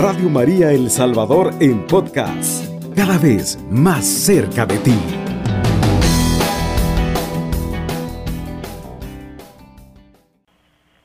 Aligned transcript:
Radio 0.00 0.28
María 0.30 0.70
El 0.70 0.90
Salvador 0.90 1.50
en 1.60 1.84
podcast, 1.84 2.70
cada 2.94 3.18
vez 3.18 3.58
más 3.68 4.06
cerca 4.06 4.64
de 4.64 4.78
ti. 4.78 4.94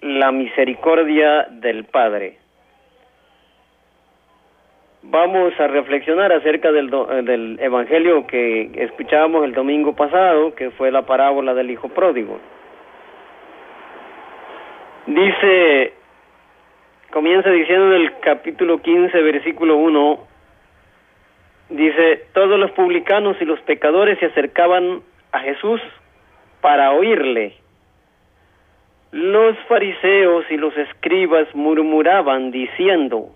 La 0.02 0.32
misericordia 0.32 1.48
del 1.50 1.86
Padre. 1.86 2.38
Vamos 5.02 5.60
a 5.60 5.66
reflexionar 5.66 6.32
acerca 6.32 6.72
del, 6.72 6.92
del 7.26 7.58
Evangelio 7.62 8.28
que 8.28 8.70
escuchábamos 8.76 9.44
el 9.46 9.54
domingo 9.54 9.96
pasado, 9.96 10.54
que 10.54 10.70
fue 10.70 10.92
la 10.92 11.02
parábola 11.02 11.56
del 11.56 11.72
Hijo 11.72 11.90
Pródigo. 11.90 12.40
Dice 15.08 16.03
comienza 17.14 17.52
diciendo 17.52 17.96
en 17.96 18.02
el 18.02 18.20
capítulo 18.22 18.82
15, 18.82 19.22
versículo 19.22 19.78
1, 19.78 20.20
dice, 21.70 22.26
todos 22.34 22.60
los 22.60 22.72
publicanos 22.72 23.38
y 23.40 23.46
los 23.46 23.62
pecadores 23.62 24.18
se 24.18 24.26
acercaban 24.26 25.04
a 25.32 25.40
Jesús 25.42 25.80
para 26.60 26.92
oírle. 26.92 27.54
Los 29.12 29.56
fariseos 29.68 30.44
y 30.50 30.58
los 30.58 30.76
escribas 30.76 31.48
murmuraban 31.54 32.50
diciendo, 32.50 33.30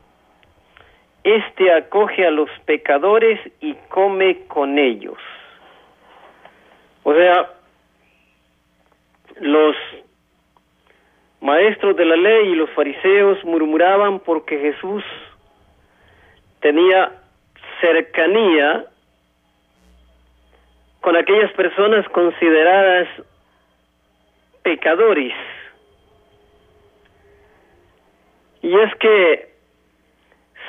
Este 1.24 1.72
acoge 1.72 2.26
a 2.26 2.32
los 2.32 2.50
pecadores 2.66 3.40
y 3.62 3.76
come 3.90 4.48
con 4.48 4.80
ellos. 4.80 5.20
O 7.04 7.14
sea, 7.14 7.52
los 9.40 9.76
maestros 11.48 11.96
de 11.96 12.04
la 12.04 12.18
ley 12.18 12.50
y 12.50 12.56
los 12.56 12.70
fariseos 12.72 13.42
murmuraban 13.46 14.20
porque 14.20 14.60
Jesús 14.60 15.02
tenía 16.60 17.10
cercanía 17.80 18.86
con 21.00 21.16
aquellas 21.16 21.50
personas 21.54 22.06
consideradas 22.10 23.08
pecadores. 24.62 25.34
Y 28.62 28.76
es 28.78 28.94
que, 28.96 29.50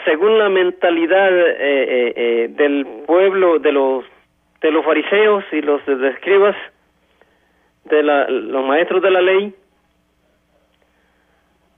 según 0.05 0.39
la 0.39 0.48
mentalidad 0.48 1.37
eh, 1.37 1.57
eh, 1.59 2.13
eh, 2.15 2.48
del 2.51 2.87
pueblo, 3.05 3.59
de 3.59 3.73
los, 3.73 4.05
de 4.61 4.70
los 4.70 4.85
fariseos 4.85 5.42
y 5.51 5.61
los 5.61 5.81
escribas, 5.89 6.55
de 7.87 8.03
la, 8.05 8.29
los 8.29 8.65
maestros 8.65 9.03
de 9.03 9.11
la 9.11 9.23
ley, 9.23 9.55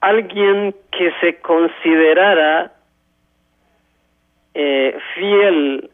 alguien 0.01 0.75
que 0.93 1.12
se 1.20 1.41
considerara 1.41 2.73
eh, 4.55 4.98
fiel 5.15 5.91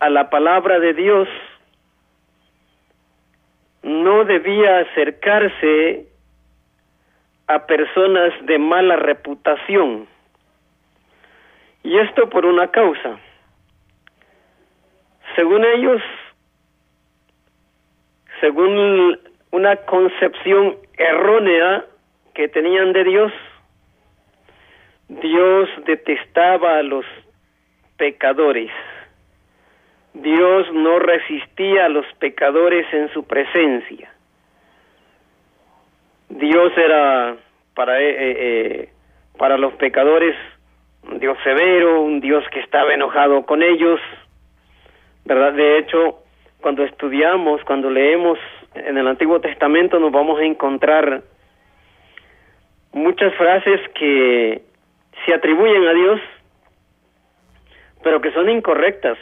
a 0.00 0.10
la 0.10 0.30
palabra 0.30 0.78
de 0.78 0.94
Dios 0.94 1.28
no 3.82 4.24
debía 4.24 4.80
acercarse 4.80 6.06
a 7.46 7.66
personas 7.66 8.32
de 8.42 8.58
mala 8.58 8.96
reputación. 8.96 10.06
Y 11.82 11.96
esto 11.98 12.28
por 12.28 12.44
una 12.44 12.70
causa. 12.70 13.18
Según 15.34 15.64
ellos, 15.64 16.02
según 18.40 19.18
una 19.50 19.76
concepción 19.76 20.76
errónea 20.98 21.84
que 22.38 22.46
tenían 22.46 22.92
de 22.92 23.02
Dios. 23.02 23.32
Dios 25.08 25.68
detestaba 25.86 26.78
a 26.78 26.84
los 26.84 27.04
pecadores. 27.96 28.70
Dios 30.14 30.72
no 30.72 31.00
resistía 31.00 31.86
a 31.86 31.88
los 31.88 32.06
pecadores 32.20 32.86
en 32.92 33.12
su 33.12 33.24
presencia. 33.24 34.14
Dios 36.28 36.72
era 36.76 37.34
para, 37.74 38.00
eh, 38.00 38.08
eh, 38.08 38.36
eh, 38.38 38.88
para 39.36 39.58
los 39.58 39.72
pecadores 39.72 40.36
un 41.10 41.18
Dios 41.18 41.36
severo, 41.42 42.02
un 42.02 42.20
Dios 42.20 42.44
que 42.52 42.60
estaba 42.60 42.94
enojado 42.94 43.46
con 43.46 43.64
ellos, 43.64 43.98
¿verdad? 45.24 45.54
De 45.54 45.78
hecho, 45.78 46.20
cuando 46.60 46.84
estudiamos, 46.84 47.64
cuando 47.64 47.90
leemos 47.90 48.38
en 48.76 48.96
el 48.96 49.08
Antiguo 49.08 49.40
Testamento, 49.40 49.98
nos 49.98 50.12
vamos 50.12 50.38
a 50.38 50.44
encontrar 50.44 51.24
muchas 52.92 53.34
frases 53.34 53.80
que 53.94 54.62
se 55.24 55.34
atribuyen 55.34 55.86
a 55.86 55.92
Dios, 55.92 56.20
pero 58.02 58.20
que 58.20 58.32
son 58.32 58.48
incorrectas. 58.48 59.18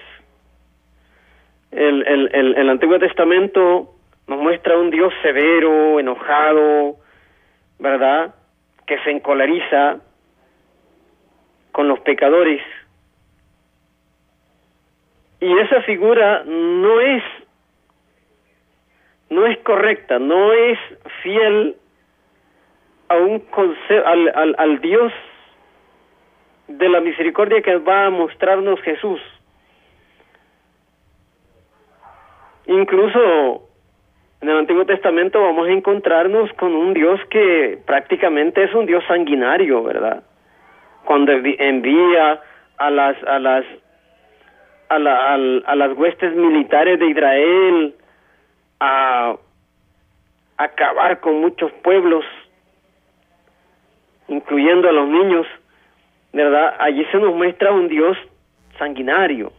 El, 1.71 2.07
el, 2.07 2.55
el, 2.57 2.71
Antiguo 2.71 2.99
Testamento 2.99 3.95
nos 4.29 4.39
muestra 4.39 4.79
un 4.79 4.91
Dios 4.91 5.13
severo, 5.23 6.01
enojado, 6.01 6.97
¿verdad? 7.79 8.35
Que 8.87 8.99
se 9.01 9.11
encolariza 9.11 9.99
con 11.73 11.89
los 11.89 12.01
pecadores. 12.01 12.63
Y 15.41 15.59
esa 15.59 15.83
figura 15.83 16.45
no 16.47 17.01
es 17.01 17.23
no 19.29 19.45
es 19.45 19.59
correcta, 19.59 20.19
no 20.19 20.53
es 20.53 20.79
fiel 21.23 21.77
a 23.09 23.17
un 23.17 23.43
al, 24.05 24.33
al, 24.35 24.55
al 24.59 24.81
Dios 24.81 25.13
de 26.69 26.89
la 26.89 27.01
misericordia 27.01 27.63
que 27.63 27.77
va 27.77 28.07
a 28.07 28.11
mostrarnos 28.11 28.81
Jesús. 28.83 29.21
Incluso 32.67 33.69
en 34.41 34.49
el 34.49 34.59
Antiguo 34.59 34.85
Testamento 34.85 35.41
vamos 35.41 35.69
a 35.69 35.71
encontrarnos 35.71 36.53
con 36.55 36.75
un 36.75 36.95
Dios 36.95 37.21
que 37.31 37.79
prácticamente 37.87 38.65
es 38.65 38.75
un 38.75 38.87
Dios 38.87 39.05
sanguinario, 39.07 39.83
¿verdad? 39.85 40.25
Cuando 41.05 41.33
envía 41.33 42.41
a 42.79 42.91
las 42.91 43.23
a 43.25 43.39
las 43.39 43.65
a, 44.89 44.99
la, 44.99 45.35
a 45.35 45.77
las 45.77 45.97
huestes 45.97 46.35
militares 46.35 46.99
de 46.99 47.07
Israel 47.07 47.95
a 48.81 49.37
acabar 50.59 51.21
con 51.21 51.41
muchos 51.41 51.73
pueblos 51.83 52.25
incluyendo 54.29 54.89
a 54.89 54.93
los 54.93 55.09
niños, 55.09 55.47
¿verdad? 56.33 56.75
Allí 56.79 57.05
se 57.07 57.19
nos 57.19 57.35
muestra 57.35 57.73
un 57.73 57.89
Dios 57.89 58.17
sanguinario. 58.79 59.53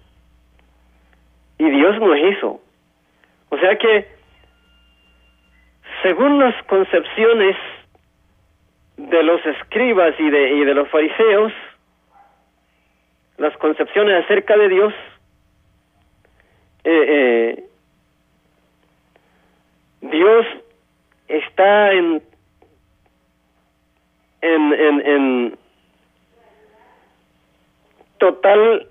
Y 1.58 1.70
Dios 1.70 2.00
no 2.00 2.14
es 2.14 2.38
eso. 2.38 2.62
O 3.50 3.58
sea 3.58 3.78
que, 3.78 4.08
según 6.04 6.40
las 6.40 6.56
concepciones 6.66 7.56
de 8.98 9.24
los 9.24 9.44
escribas 9.46 10.14
y 10.20 10.30
de, 10.30 10.54
y 10.56 10.66
de 10.66 10.74
los 10.74 10.90
fariseos, 10.90 11.54
las 13.38 13.56
concepciones 13.58 14.24
acerca 14.24 14.58
de 14.58 14.70
Dios, 14.70 14.94
eh, 16.84 17.06
eh, 17.08 17.64
Dios 20.02 20.46
está 21.28 21.94
en 21.94 22.22
en, 24.56 25.02
en, 25.06 25.58
total 28.18 28.88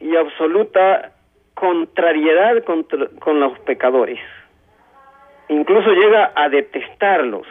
y 0.00 0.16
absoluta 0.16 1.12
contrariedad 1.54 2.62
contra, 2.64 3.08
con 3.20 3.40
los 3.40 3.58
pecadores. 3.60 4.20
Incluso 5.48 5.90
llega 5.92 6.32
a 6.34 6.48
detestarlos. 6.48 7.46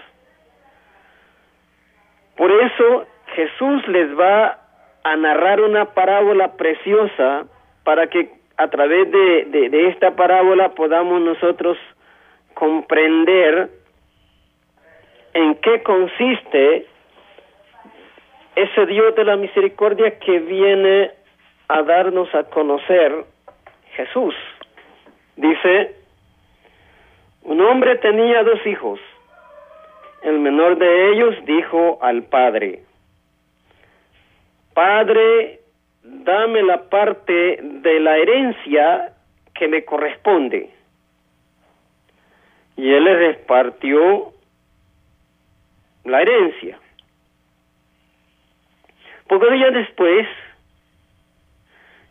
Por 2.38 2.52
eso 2.52 3.08
Jesús 3.36 3.88
les 3.88 4.18
va 4.20 4.60
a 5.04 5.16
narrar 5.16 5.62
una 5.62 5.86
parábola 5.94 6.54
preciosa 6.54 7.46
para 7.84 8.08
que 8.08 8.30
a 8.58 8.68
través 8.68 9.10
de, 9.12 9.46
de, 9.46 9.70
de 9.70 9.88
esta 9.90 10.16
parábola 10.16 10.70
podamos 10.70 11.22
nosotros 11.22 11.78
comprender 12.54 13.70
en 15.34 15.56
qué 15.56 15.84
consiste 15.84 16.88
ese 18.56 18.86
Dios 18.86 19.16
de 19.16 19.26
la 19.26 19.36
misericordia 19.36 20.18
que 20.20 20.40
viene 20.40 21.12
a 21.68 21.82
darnos 21.84 22.34
a 22.34 22.44
conocer 22.46 23.26
Jesús. 23.96 24.36
Dice, 25.36 25.96
un 27.44 27.62
hombre 27.62 27.98
tenía 27.98 28.44
dos 28.44 28.66
hijos. 28.66 29.00
El 30.24 30.40
menor 30.40 30.78
de 30.78 31.12
ellos 31.12 31.36
dijo 31.46 32.00
al 32.02 32.24
padre, 32.24 32.84
Padre, 34.74 35.62
dame 36.04 36.62
la 36.64 36.90
parte 36.90 37.60
de 37.62 38.00
la 38.00 38.18
herencia 38.18 39.14
que 39.54 39.68
me 39.68 39.86
corresponde. 39.86 40.70
Y 42.76 42.92
él 42.92 43.04
le 43.06 43.16
repartió 43.16 44.34
la 46.04 46.22
herencia. 46.22 46.78
Pocos 49.28 49.52
días 49.52 49.74
después, 49.74 50.28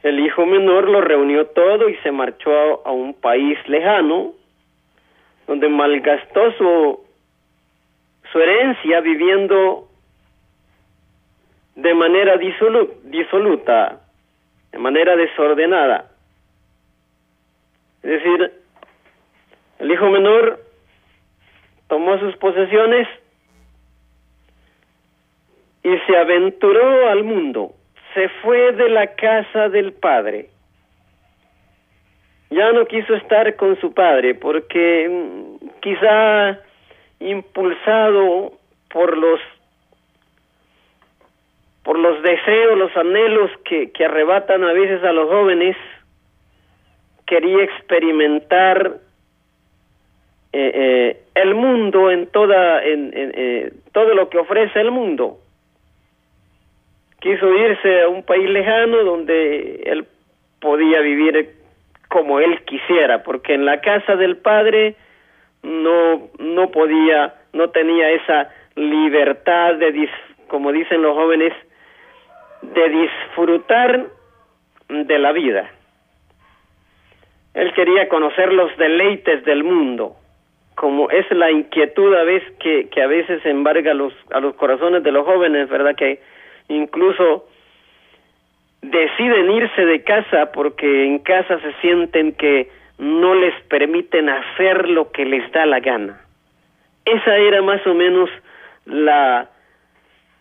el 0.03 0.19
hijo 0.19 0.45
menor 0.47 0.89
lo 0.89 1.01
reunió 1.01 1.47
todo 1.47 1.89
y 1.89 1.97
se 1.99 2.11
marchó 2.11 2.87
a, 2.87 2.91
un 2.91 3.15
país 3.15 3.57
lejano, 3.69 4.33
donde 5.47 5.69
malgastó 5.69 6.53
su, 6.53 7.01
su 8.33 8.39
herencia 8.41 9.01
viviendo 9.01 9.89
de 11.77 11.95
manera 11.95 12.37
disoluta, 12.37 14.01
de 14.73 14.79
manera 14.79 15.15
desordenada. 15.15 16.11
Es 18.03 18.11
decir, 18.11 18.53
el 19.79 19.91
hijo 19.91 20.11
menor 20.11 20.61
tomó 21.89 22.19
sus 22.19 22.37
posesiones 22.39 23.07
y 25.85 25.99
se 26.07 26.17
aventuró 26.17 27.09
al 27.09 27.23
mundo 27.23 27.75
se 28.15 28.29
fue 28.43 28.73
de 28.73 28.89
la 28.89 29.09
casa 29.15 29.69
del 29.69 29.93
padre. 29.93 30.49
Ya 32.51 32.73
no 32.73 32.87
quiso 32.87 33.15
estar 33.15 33.55
con 33.57 33.79
su 33.81 33.93
padre 33.93 34.35
porque 34.35 35.09
mm, 35.09 35.81
quizá 35.81 36.59
impulsado 37.21 38.53
por 38.91 39.17
los 39.19 39.41
por 41.83 41.99
los 41.99 42.23
deseos, 42.23 42.79
los 42.79 42.97
anhelos 42.97 43.51
que, 43.63 43.93
arrebatan 44.03 44.65
a 44.65 44.73
veces 44.73 45.05
a 45.05 45.13
los 45.13 45.29
jóvenes, 45.29 45.77
quería 47.27 47.63
experimentar 47.63 49.01
eh, 50.55 50.73
eh, 50.75 51.23
el 51.35 51.55
mundo 51.55 52.11
en 52.11 52.27
toda 52.29 52.83
en, 52.83 53.13
eh, 53.15 53.71
todo 53.93 54.15
lo 54.15 54.31
que 54.31 54.39
ofrece 54.39 54.81
el 54.81 54.93
mundo 54.93 55.41
quiso 57.25 57.51
irse 57.55 58.03
a 58.03 58.09
un 58.09 58.23
país 58.23 58.49
lejano 58.51 59.03
donde 59.03 59.81
él 59.87 60.07
podía 60.61 61.01
vivir 61.01 61.55
como 62.09 62.39
él 62.39 62.61
quisiera, 62.67 63.23
porque 63.23 63.55
en 63.55 63.65
la 63.65 63.81
casa 63.81 64.15
del 64.15 64.37
padre 64.37 64.95
no 65.63 66.29
no 66.39 66.71
podía, 66.71 67.35
no 67.55 67.71
tenía 67.71 68.11
esa 68.11 68.51
libertad 68.77 69.77
de 69.77 70.09
como 70.49 70.71
dicen 70.71 71.01
los 71.01 71.15
jóvenes 71.15 71.55
de 72.61 72.89
disfrutar 72.91 74.05
de 74.91 75.19
la 75.19 75.33
vida. 75.33 75.71
Él 77.55 77.73
quería 77.73 78.07
conocer 78.09 78.53
los 78.53 78.77
deleites 78.77 79.45
del 79.47 79.65
mundo, 79.65 80.15
como 80.75 81.09
es 81.09 81.25
la 81.31 81.51
inquietud 81.51 82.15
a 82.15 82.25
veces 82.25 82.53
que, 82.59 82.91
que 82.91 83.01
a 83.01 83.07
veces 83.07 83.47
embarga 83.47 83.95
los, 83.95 84.13
a 84.31 84.41
los 84.41 84.55
corazones 84.57 85.03
de 85.03 85.13
los 85.13 85.25
jóvenes, 85.25 85.71
¿verdad? 85.71 85.95
Que 85.97 86.21
incluso 86.69 87.47
deciden 88.83 89.51
irse 89.51 89.85
de 89.85 90.03
casa 90.03 90.53
porque 90.53 91.07
en 91.07 91.19
casa 91.21 91.59
se 91.61 91.73
sienten 91.81 92.33
que 92.33 92.71
no 92.99 93.35
les 93.35 93.55
permiten 93.65 94.29
hacer 94.29 94.89
lo 94.89 95.11
que 95.11 95.25
les 95.25 95.51
da 95.53 95.67
la 95.67 95.81
gana. 95.81 96.21
Esa 97.05 97.37
era 97.37 97.63
más 97.63 97.85
o 97.87 97.95
menos 97.95 98.31
la, 98.85 99.49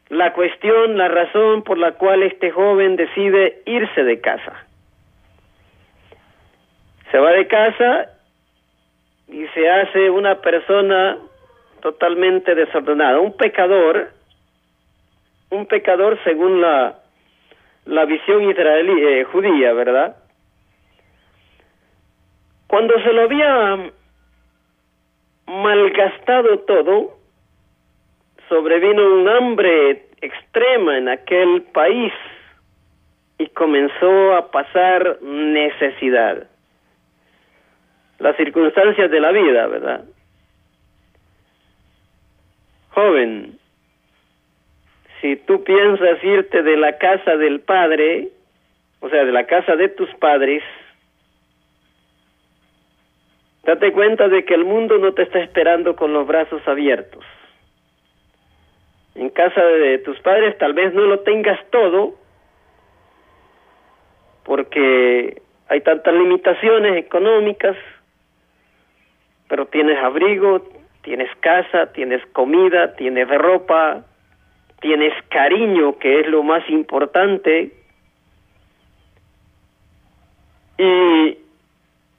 la 0.09 0.33
cuestión, 0.33 0.97
la 0.97 1.07
razón 1.07 1.63
por 1.63 1.77
la 1.77 1.93
cual 1.93 2.23
este 2.23 2.51
joven 2.51 2.95
decide 2.95 3.61
irse 3.65 4.03
de 4.03 4.21
casa. 4.21 4.65
Se 7.11 7.17
va 7.17 7.31
de 7.31 7.47
casa 7.47 8.09
y 9.27 9.45
se 9.47 9.69
hace 9.69 10.09
una 10.09 10.41
persona 10.41 11.17
totalmente 11.81 12.55
desordenada, 12.55 13.19
un 13.19 13.35
pecador 13.35 14.09
un 15.53 15.67
pecador 15.67 16.19
según 16.23 16.61
la, 16.61 16.99
la 17.85 18.05
visión 18.05 18.49
israelí, 18.49 19.03
eh, 19.03 19.23
judía, 19.25 19.73
¿verdad? 19.73 20.17
Cuando 22.67 22.99
se 23.01 23.13
lo 23.13 23.21
había 23.21 23.91
malgastado 25.45 26.59
todo, 26.59 27.17
sobrevino 28.49 29.15
un 29.15 29.29
hambre 29.29 30.07
extrema 30.21 30.97
en 30.97 31.09
aquel 31.09 31.61
país 31.73 32.13
y 33.37 33.47
comenzó 33.49 34.35
a 34.35 34.49
pasar 34.49 35.21
necesidad. 35.21 36.47
Las 38.19 38.35
circunstancias 38.37 39.11
de 39.11 39.19
la 39.19 39.31
vida, 39.31 39.67
¿verdad? 39.67 40.05
Joven, 42.89 43.59
si 45.23 45.37
tú 45.37 45.63
piensas 45.63 46.21
irte 46.21 46.63
de 46.63 46.75
la 46.75 46.97
casa 46.97 47.37
del 47.37 47.61
padre, 47.61 48.27
o 48.99 49.07
sea, 49.07 49.23
de 49.23 49.31
la 49.31 49.45
casa 49.45 49.77
de 49.77 49.87
tus 49.87 50.13
padres, 50.15 50.61
date 53.63 53.93
cuenta 53.93 54.27
de 54.27 54.43
que 54.43 54.53
el 54.53 54.65
mundo 54.65 54.97
no 54.97 55.13
te 55.13 55.23
está 55.23 55.39
esperando 55.39 55.95
con 55.95 56.11
los 56.11 56.27
brazos 56.27 56.61
abiertos. 56.67 57.23
En 59.15 59.29
casa 59.29 59.63
de 59.63 59.99
tus 59.99 60.19
padres 60.19 60.57
tal 60.57 60.73
vez 60.73 60.93
no 60.93 61.03
lo 61.03 61.21
tengas 61.21 61.57
todo, 61.69 62.15
porque 64.43 65.41
hay 65.69 65.79
tantas 65.79 66.13
limitaciones 66.13 66.97
económicas, 66.97 67.77
pero 69.47 69.67
tienes 69.67 69.97
abrigo, 69.99 70.69
tienes 71.01 71.33
casa, 71.37 71.93
tienes 71.93 72.25
comida, 72.33 72.95
tienes 72.97 73.29
ropa, 73.29 74.03
tienes 74.83 75.13
cariño, 75.29 75.97
que 75.97 76.19
es 76.19 76.27
lo 76.27 76.43
más 76.43 76.69
importante, 76.69 77.71
y 80.77 81.37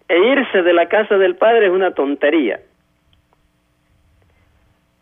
e 0.08 0.19
irse 0.19 0.62
de 0.62 0.72
la 0.72 0.88
casa 0.88 1.19
del 1.19 1.37
padre 1.37 1.66
es 1.66 1.72
una 1.72 1.93
tontería. 1.93 2.61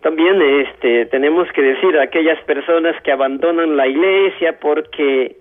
También 0.00 0.42
este 0.42 1.06
tenemos 1.06 1.50
que 1.52 1.62
decir 1.62 1.96
a 1.96 2.02
aquellas 2.02 2.42
personas 2.44 3.00
que 3.02 3.12
abandonan 3.12 3.76
la 3.76 3.86
iglesia 3.86 4.58
porque 4.58 5.36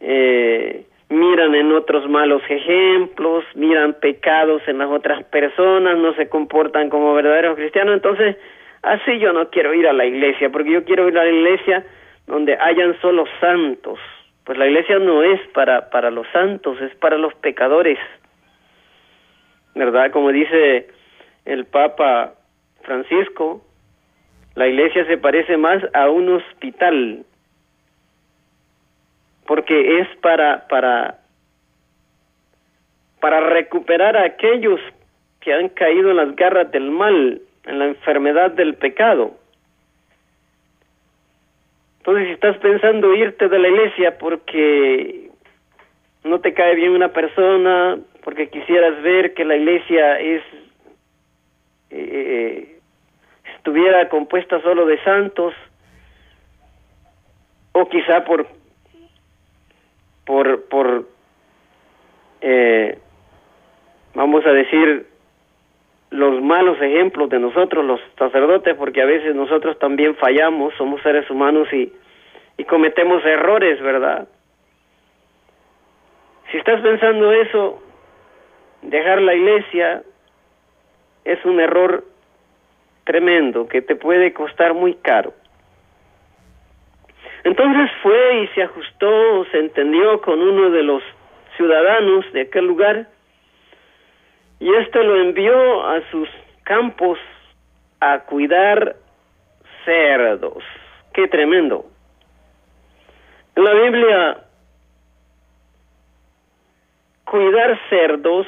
eh, 0.00 0.86
miran 1.08 1.54
en 1.54 1.70
otros 1.70 2.08
malos 2.08 2.42
ejemplos, 2.48 3.44
miran 3.54 3.94
pecados 4.00 4.62
en 4.66 4.78
las 4.78 4.90
otras 4.90 5.22
personas, 5.24 5.96
no 5.98 6.14
se 6.14 6.28
comportan 6.28 6.90
como 6.90 7.14
verdaderos 7.14 7.56
cristianos, 7.56 7.94
entonces 7.94 8.36
Así 8.86 9.18
yo 9.18 9.32
no 9.32 9.50
quiero 9.50 9.74
ir 9.74 9.88
a 9.88 9.92
la 9.92 10.04
iglesia, 10.04 10.48
porque 10.48 10.70
yo 10.70 10.84
quiero 10.84 11.08
ir 11.08 11.18
a 11.18 11.24
la 11.24 11.30
iglesia 11.30 11.84
donde 12.28 12.56
hayan 12.56 12.96
solo 13.00 13.24
santos. 13.40 13.98
Pues 14.44 14.56
la 14.56 14.68
iglesia 14.68 15.00
no 15.00 15.24
es 15.24 15.40
para, 15.48 15.90
para 15.90 16.12
los 16.12 16.24
santos, 16.28 16.80
es 16.80 16.94
para 16.94 17.18
los 17.18 17.34
pecadores. 17.34 17.98
¿Verdad? 19.74 20.12
Como 20.12 20.30
dice 20.30 20.86
el 21.46 21.64
Papa 21.64 22.34
Francisco, 22.82 23.60
la 24.54 24.68
iglesia 24.68 25.04
se 25.06 25.18
parece 25.18 25.56
más 25.56 25.82
a 25.92 26.08
un 26.08 26.28
hospital, 26.28 27.24
porque 29.48 29.98
es 29.98 30.08
para, 30.18 30.68
para, 30.68 31.18
para 33.18 33.40
recuperar 33.40 34.16
a 34.16 34.26
aquellos 34.26 34.78
que 35.40 35.52
han 35.52 35.70
caído 35.70 36.12
en 36.12 36.18
las 36.18 36.36
garras 36.36 36.70
del 36.70 36.92
mal, 36.92 37.40
en 37.66 37.78
la 37.78 37.86
enfermedad 37.86 38.52
del 38.52 38.74
pecado. 38.74 39.34
Entonces, 41.98 42.28
si 42.28 42.32
estás 42.34 42.56
pensando 42.58 43.14
irte 43.14 43.48
de 43.48 43.58
la 43.58 43.68
iglesia 43.68 44.16
porque 44.18 45.30
no 46.24 46.40
te 46.40 46.54
cae 46.54 46.74
bien 46.76 46.92
una 46.92 47.12
persona, 47.12 47.98
porque 48.22 48.48
quisieras 48.48 49.02
ver 49.02 49.34
que 49.34 49.44
la 49.44 49.56
iglesia 49.56 50.20
es 50.20 50.42
eh, 51.90 52.78
estuviera 53.56 54.08
compuesta 54.08 54.60
solo 54.62 54.86
de 54.86 55.02
santos, 55.02 55.54
o 57.72 57.88
quizá 57.88 58.24
por 58.24 58.46
por 60.24 60.64
por 60.68 61.08
eh, 62.40 62.98
vamos 64.14 64.46
a 64.46 64.52
decir 64.52 65.06
los 66.10 66.40
malos 66.40 66.80
ejemplos 66.80 67.28
de 67.28 67.38
nosotros 67.38 67.84
los 67.84 68.00
sacerdotes, 68.18 68.74
porque 68.76 69.02
a 69.02 69.06
veces 69.06 69.34
nosotros 69.34 69.78
también 69.78 70.14
fallamos, 70.16 70.74
somos 70.74 71.02
seres 71.02 71.28
humanos 71.30 71.68
y, 71.72 71.92
y 72.56 72.64
cometemos 72.64 73.24
errores, 73.24 73.80
¿verdad? 73.80 74.28
Si 76.50 76.58
estás 76.58 76.80
pensando 76.80 77.32
eso, 77.32 77.82
dejar 78.82 79.20
la 79.20 79.34
iglesia 79.34 80.02
es 81.24 81.44
un 81.44 81.60
error 81.60 82.04
tremendo 83.04 83.68
que 83.68 83.82
te 83.82 83.96
puede 83.96 84.32
costar 84.32 84.74
muy 84.74 84.94
caro. 84.94 85.34
Entonces 87.44 87.90
fue 88.02 88.42
y 88.42 88.48
se 88.48 88.62
ajustó, 88.62 89.44
se 89.52 89.58
entendió 89.58 90.20
con 90.20 90.40
uno 90.40 90.70
de 90.70 90.82
los 90.82 91.02
ciudadanos 91.56 92.32
de 92.32 92.42
aquel 92.42 92.66
lugar 92.66 93.06
y 94.58 94.74
esto 94.74 95.02
lo 95.02 95.20
envió 95.20 95.86
a 95.86 96.00
sus 96.10 96.28
campos 96.64 97.18
a 98.00 98.20
cuidar 98.20 98.96
cerdos. 99.84 100.62
Qué 101.12 101.28
tremendo. 101.28 101.86
En 103.54 103.64
la 103.64 103.72
Biblia 103.74 104.38
cuidar 107.24 107.78
cerdos 107.88 108.46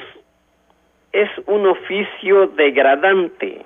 es 1.13 1.31
un 1.47 1.67
oficio 1.67 2.49
degradante. 2.49 3.65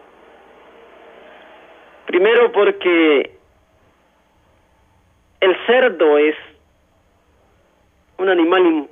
Primero 2.06 2.52
porque 2.52 3.37
el 5.40 5.56
cerdo 5.66 6.18
es 6.18 6.37
un 8.18 8.28
animal, 8.28 8.88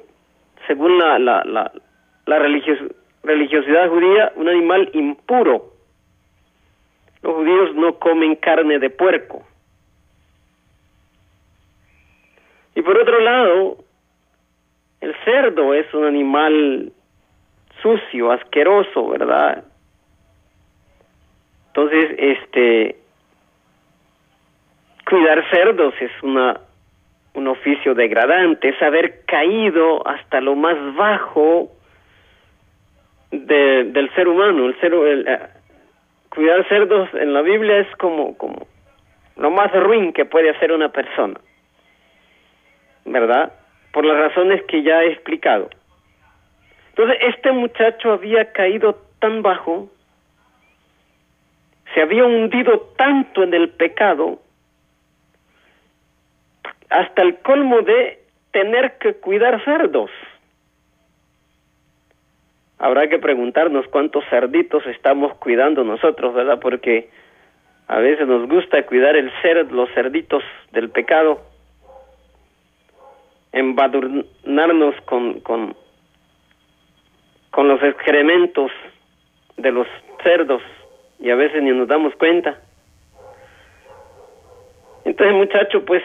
según 0.66 0.98
la, 0.98 1.18
la, 1.18 1.44
la, 1.44 1.72
la 2.26 2.38
religiosidad 3.22 3.88
judía, 3.88 4.32
un 4.36 4.48
animal 4.48 4.90
impuro. 4.92 5.72
Los 7.22 7.34
judíos 7.34 7.74
no 7.74 7.98
comen 7.98 8.36
carne 8.36 8.78
de 8.78 8.90
puerco. 8.90 9.46
Y 12.74 12.82
por 12.82 12.98
otro 12.98 13.20
lado, 13.20 13.78
el 15.00 15.14
cerdo 15.24 15.74
es 15.74 15.92
un 15.92 16.04
animal 16.04 16.92
sucio, 17.82 18.32
asqueroso, 18.32 19.08
¿verdad? 19.08 19.64
Entonces, 21.68 22.14
este, 22.18 22.96
cuidar 25.04 25.48
cerdos 25.50 25.94
es 26.00 26.10
una 26.22 26.60
un 27.34 27.48
oficio 27.48 27.94
degradante, 27.94 28.70
es 28.70 28.82
haber 28.82 29.24
caído 29.24 30.06
hasta 30.06 30.40
lo 30.40 30.56
más 30.56 30.76
bajo 30.96 31.70
de, 33.30 33.84
del 33.84 34.12
ser 34.14 34.28
humano. 34.28 34.66
El 34.66 34.80
ser, 34.80 34.92
eh, 34.94 35.38
cuidar 36.30 36.66
cerdos 36.68 37.08
en 37.14 37.32
la 37.32 37.42
Biblia 37.42 37.78
es 37.78 37.96
como, 37.96 38.36
como 38.36 38.66
lo 39.36 39.50
más 39.50 39.72
ruin 39.72 40.12
que 40.12 40.24
puede 40.24 40.50
hacer 40.50 40.72
una 40.72 40.90
persona, 40.90 41.40
¿verdad? 43.04 43.52
Por 43.92 44.04
las 44.04 44.16
razones 44.16 44.62
que 44.64 44.82
ya 44.82 45.02
he 45.02 45.12
explicado. 45.12 45.70
Entonces, 46.90 47.18
este 47.22 47.52
muchacho 47.52 48.12
había 48.12 48.52
caído 48.52 48.98
tan 49.20 49.42
bajo, 49.42 49.88
se 51.94 52.02
había 52.02 52.24
hundido 52.24 52.92
tanto 52.96 53.42
en 53.42 53.54
el 53.54 53.70
pecado, 53.70 54.40
hasta 56.90 57.22
el 57.22 57.38
colmo 57.38 57.82
de 57.82 58.20
tener 58.50 58.98
que 58.98 59.14
cuidar 59.14 59.64
cerdos. 59.64 60.10
Habrá 62.80 63.10
que 63.10 63.18
preguntarnos 63.18 63.86
cuántos 63.88 64.24
cerditos 64.30 64.86
estamos 64.86 65.34
cuidando 65.34 65.84
nosotros, 65.84 66.32
¿verdad? 66.32 66.58
Porque 66.60 67.10
a 67.86 67.98
veces 67.98 68.26
nos 68.26 68.48
gusta 68.48 68.86
cuidar 68.86 69.16
el 69.16 69.30
ser, 69.42 69.70
los 69.70 69.90
cerditos 69.90 70.42
del 70.72 70.88
pecado, 70.88 71.42
embadurnarnos 73.52 74.94
con, 75.04 75.40
con, 75.40 75.76
con 77.50 77.68
los 77.68 77.82
excrementos 77.82 78.70
de 79.58 79.72
los 79.72 79.86
cerdos 80.22 80.62
y 81.18 81.28
a 81.28 81.34
veces 81.34 81.62
ni 81.62 81.72
nos 81.72 81.86
damos 81.86 82.14
cuenta. 82.14 82.62
Entonces, 85.04 85.36
muchacho, 85.36 85.84
pues 85.84 86.02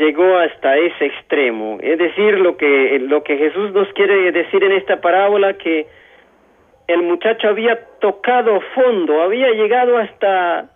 llegó 0.00 0.38
hasta 0.38 0.78
ese 0.78 1.04
extremo. 1.04 1.78
Es 1.82 1.98
decir, 1.98 2.40
lo 2.40 2.56
que, 2.56 2.98
lo 3.00 3.22
que 3.22 3.36
Jesús 3.36 3.72
nos 3.72 3.86
quiere 3.92 4.32
decir 4.32 4.64
en 4.64 4.72
esta 4.72 5.00
parábola, 5.00 5.52
que 5.58 5.86
el 6.88 7.02
muchacho 7.02 7.48
había 7.48 7.78
tocado 8.00 8.60
fondo, 8.74 9.22
había 9.22 9.50
llegado 9.50 9.98
hasta, 9.98 10.70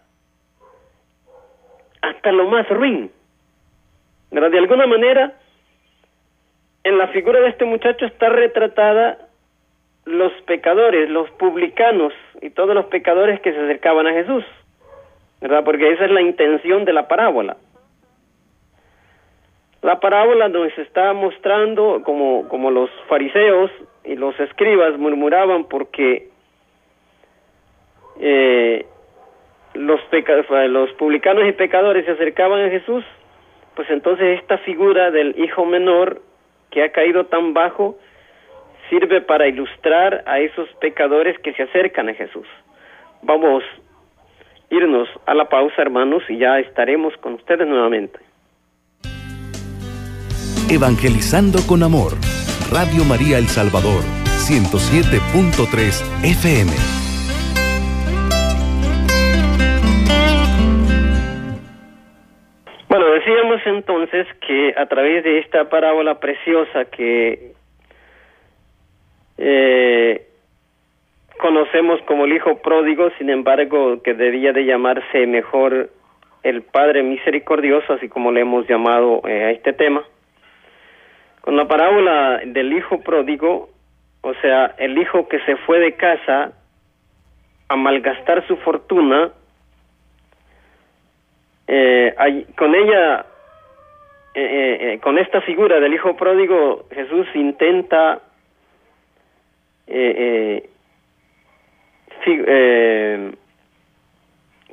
hasta 2.03 2.33
lo 2.33 2.49
más 2.49 2.69
ruin. 2.69 3.11
¿Verdad? 4.31 4.51
De 4.51 4.59
alguna 4.59 4.87
manera, 4.87 5.33
en 6.85 6.99
la 6.99 7.09
figura 7.09 7.41
de 7.41 7.49
este 7.49 7.65
muchacho 7.65 8.05
está 8.05 8.29
retratada 8.29 9.19
los 10.05 10.33
pecadores, 10.43 11.09
los 11.09 11.31
publicanos 11.31 12.13
y 12.43 12.51
todos 12.51 12.75
los 12.75 12.87
pecadores 12.87 13.41
que 13.41 13.53
se 13.53 13.59
acercaban 13.59 14.07
a 14.07 14.13
Jesús. 14.13 14.45
¿Verdad? 15.41 15.65
Porque 15.65 15.91
esa 15.93 16.05
es 16.05 16.11
la 16.11 16.21
intención 16.21 16.85
de 16.85 16.93
la 16.93 17.09
parábola. 17.09 17.57
La 19.85 20.01
parábola 20.01 20.49
nos 20.49 20.79
está 20.79 21.13
mostrando 21.13 22.03
como, 22.05 22.71
los 22.71 22.89
fariseos 23.07 23.71
y 24.03 24.17
los 24.17 24.35
escribas 24.41 24.97
murmuraban 24.97 25.65
porque 25.65 26.31
eh, 28.19 28.87
los, 29.75 30.01
los 30.71 30.93
publicanos 30.93 31.47
y 31.47 31.53
pecadores 31.53 32.07
se 32.07 32.13
acercaban 32.13 32.63
a 32.63 32.71
Jesús, 32.71 33.05
pues 33.77 33.91
entonces 33.91 34.41
esta 34.41 34.57
figura 34.57 35.11
del 35.11 35.39
hijo 35.39 35.67
menor 35.67 36.23
que 36.71 36.83
ha 36.83 36.91
caído 36.91 37.27
tan 37.27 37.53
bajo 37.53 37.99
sirve 38.89 39.21
para 39.21 39.49
ilustrar 39.49 40.25
a 40.25 40.41
esos 40.41 40.67
pecadores 40.81 41.39
que 41.41 41.53
se 41.53 41.65
acercan 41.65 42.09
a 42.09 42.15
Jesús. 42.15 42.47
Vamos 43.21 43.63
irnos 44.71 45.11
a 45.27 45.35
la 45.35 45.51
pausa, 45.51 45.83
hermanos, 45.83 46.23
y 46.31 46.39
ya 46.39 46.59
estaremos 46.59 47.15
con 47.19 47.35
ustedes 47.35 47.69
nuevamente. 47.69 48.19
Evangelizando 50.75 51.61
con 51.69 51.85
Amor. 51.85 52.15
Radio 52.69 53.05
María 53.05 53.39
El 53.39 53.47
Salvador, 53.47 54.03
107.3 54.43 56.03
FM. 56.25 56.73
Bueno, 62.89 63.07
decíamos 63.13 63.61
entonces 63.67 64.27
que 64.45 64.75
a 64.77 64.87
través 64.87 65.23
de 65.23 65.39
esta 65.39 65.69
parábola 65.69 66.19
preciosa 66.19 66.87
que 66.87 67.53
eh, 69.39 70.27
conocemos 71.39 72.03
como 72.03 72.25
el 72.25 72.33
hijo 72.33 72.59
pródigo, 72.63 73.11
sin 73.19 73.31
embargo, 73.31 74.03
que 74.03 74.15
debía 74.15 74.53
de 74.53 74.65
llamarse 74.65 75.25
mejor 75.29 75.91
el 76.43 76.63
Padre 76.63 77.05
misericordioso, 77.05 77.93
así 77.93 78.09
como 78.09 78.33
le 78.33 78.41
hemos 78.41 78.67
llamado 78.67 79.23
eh, 79.29 79.45
a 79.45 79.51
este 79.53 79.73
tema, 79.73 80.05
con 81.45 81.57
la 81.59 81.69
parábola 81.69 82.41
del 82.43 82.73
hijo 82.73 83.03
pródigo, 83.03 83.69
o 84.23 84.33
sea, 84.41 84.75
el 84.79 84.97
hijo 84.97 85.29
que 85.29 85.39
se 85.41 85.57
fue 85.57 85.79
de 85.79 85.93
casa 85.93 86.53
a 87.69 87.77
malgastar 87.77 88.47
su 88.47 88.57
fortuna, 88.57 89.31
eh, 91.67 92.47
con 92.57 92.75
ella, 92.75 93.27
eh, 94.33 94.79
eh, 94.95 94.99
con 95.03 95.19
esta 95.19 95.43
figura 95.43 95.81
del 95.81 95.93
hijo 95.93 96.17
pródigo, 96.17 96.87
Jesús 96.91 97.27
intenta 97.35 98.23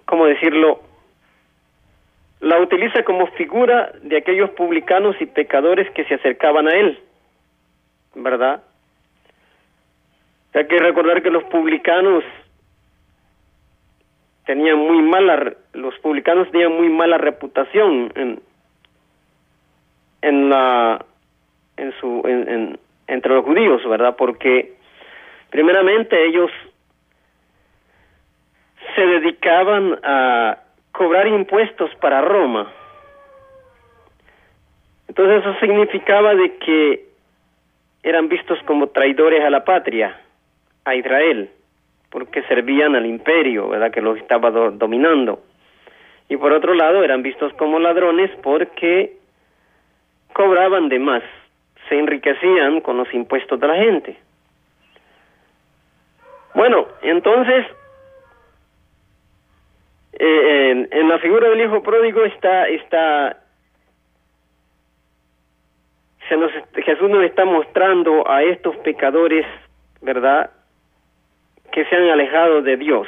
¿cómo 0.06 0.26
decirlo? 0.26 0.80
La 2.42 2.60
utiliza 2.60 3.04
como 3.04 3.28
figura 3.28 3.92
de 4.02 4.18
aquellos 4.18 4.50
publicanos 4.52 5.16
y 5.20 5.28
pecadores 5.28 5.90
que 5.92 6.04
se 6.06 6.16
acercaban 6.16 6.68
a 6.68 6.72
él, 6.72 7.00
¿verdad? 8.16 8.64
Hay 10.54 10.68
que 10.68 10.80
recordar 10.80 11.22
que 11.22 11.30
los 11.30 11.44
publicanos 11.46 12.24
tenían 14.46 14.80
muy 14.80 15.02
mala, 15.04 15.54
los 15.74 15.98
publicanos 16.00 16.50
tenían 16.52 16.76
muy 16.76 16.90
mala 16.90 17.20
reputación 17.20 18.12
en, 18.16 18.42
en 20.24 20.50
la, 20.50 21.06
en 21.78 21.94
su, 22.00 22.24
en, 22.26 22.80
entre 23.08 23.36
los 23.36 23.46
judíos, 23.46 23.88
¿verdad? 23.88 24.16
Porque 24.18 24.74
primeramente 25.52 26.26
ellos 26.26 26.50
se 28.96 29.02
dedicaban 29.06 30.00
a 30.04 30.58
cobrar 31.02 31.28
impuestos 31.28 31.90
para 31.96 32.22
Roma. 32.22 32.72
Entonces 35.08 35.42
eso 35.42 35.60
significaba 35.60 36.36
de 36.36 36.58
que 36.58 37.06
eran 38.04 38.30
vistos 38.30 38.60
como 38.68 38.90
traidores 38.90 39.44
a 39.44 39.50
la 39.50 39.66
patria, 39.66 40.22
a 40.86 40.94
Israel, 40.94 41.50
porque 42.12 42.44
servían 42.44 42.96
al 42.96 43.08
imperio, 43.08 43.70
¿verdad? 43.70 43.90
Que 43.90 44.00
los 44.00 44.16
estaba 44.20 44.52
dominando. 44.52 45.42
Y 46.30 46.38
por 46.38 46.54
otro 46.54 46.76
lado 46.76 47.04
eran 47.04 47.24
vistos 47.24 47.52
como 47.54 47.80
ladrones 47.80 48.30
porque 48.44 49.18
cobraban 50.34 50.88
de 50.88 51.00
más, 51.00 51.24
se 51.90 51.98
enriquecían 51.98 52.82
con 52.82 52.98
los 52.98 53.12
impuestos 53.12 53.60
de 53.60 53.68
la 53.68 53.76
gente. 53.76 54.18
Bueno, 56.54 56.86
entonces 57.02 57.66
eh, 60.14 60.88
en, 60.92 61.10
la 61.10 61.20
figura 61.20 61.50
del 61.50 61.62
hijo 61.62 61.82
pródigo 61.82 62.24
está 62.26 62.68
está 62.68 63.38
se 66.28 66.38
nos 66.38 66.52
Jesús 66.74 67.10
nos 67.10 67.24
está 67.24 67.46
mostrando 67.46 68.30
a 68.30 68.44
estos 68.44 68.76
pecadores, 68.78 69.46
¿verdad? 70.02 70.52
Que 71.72 71.86
se 71.86 71.96
han 71.96 72.10
alejado 72.10 72.62
de 72.62 72.78
Dios. 72.78 73.08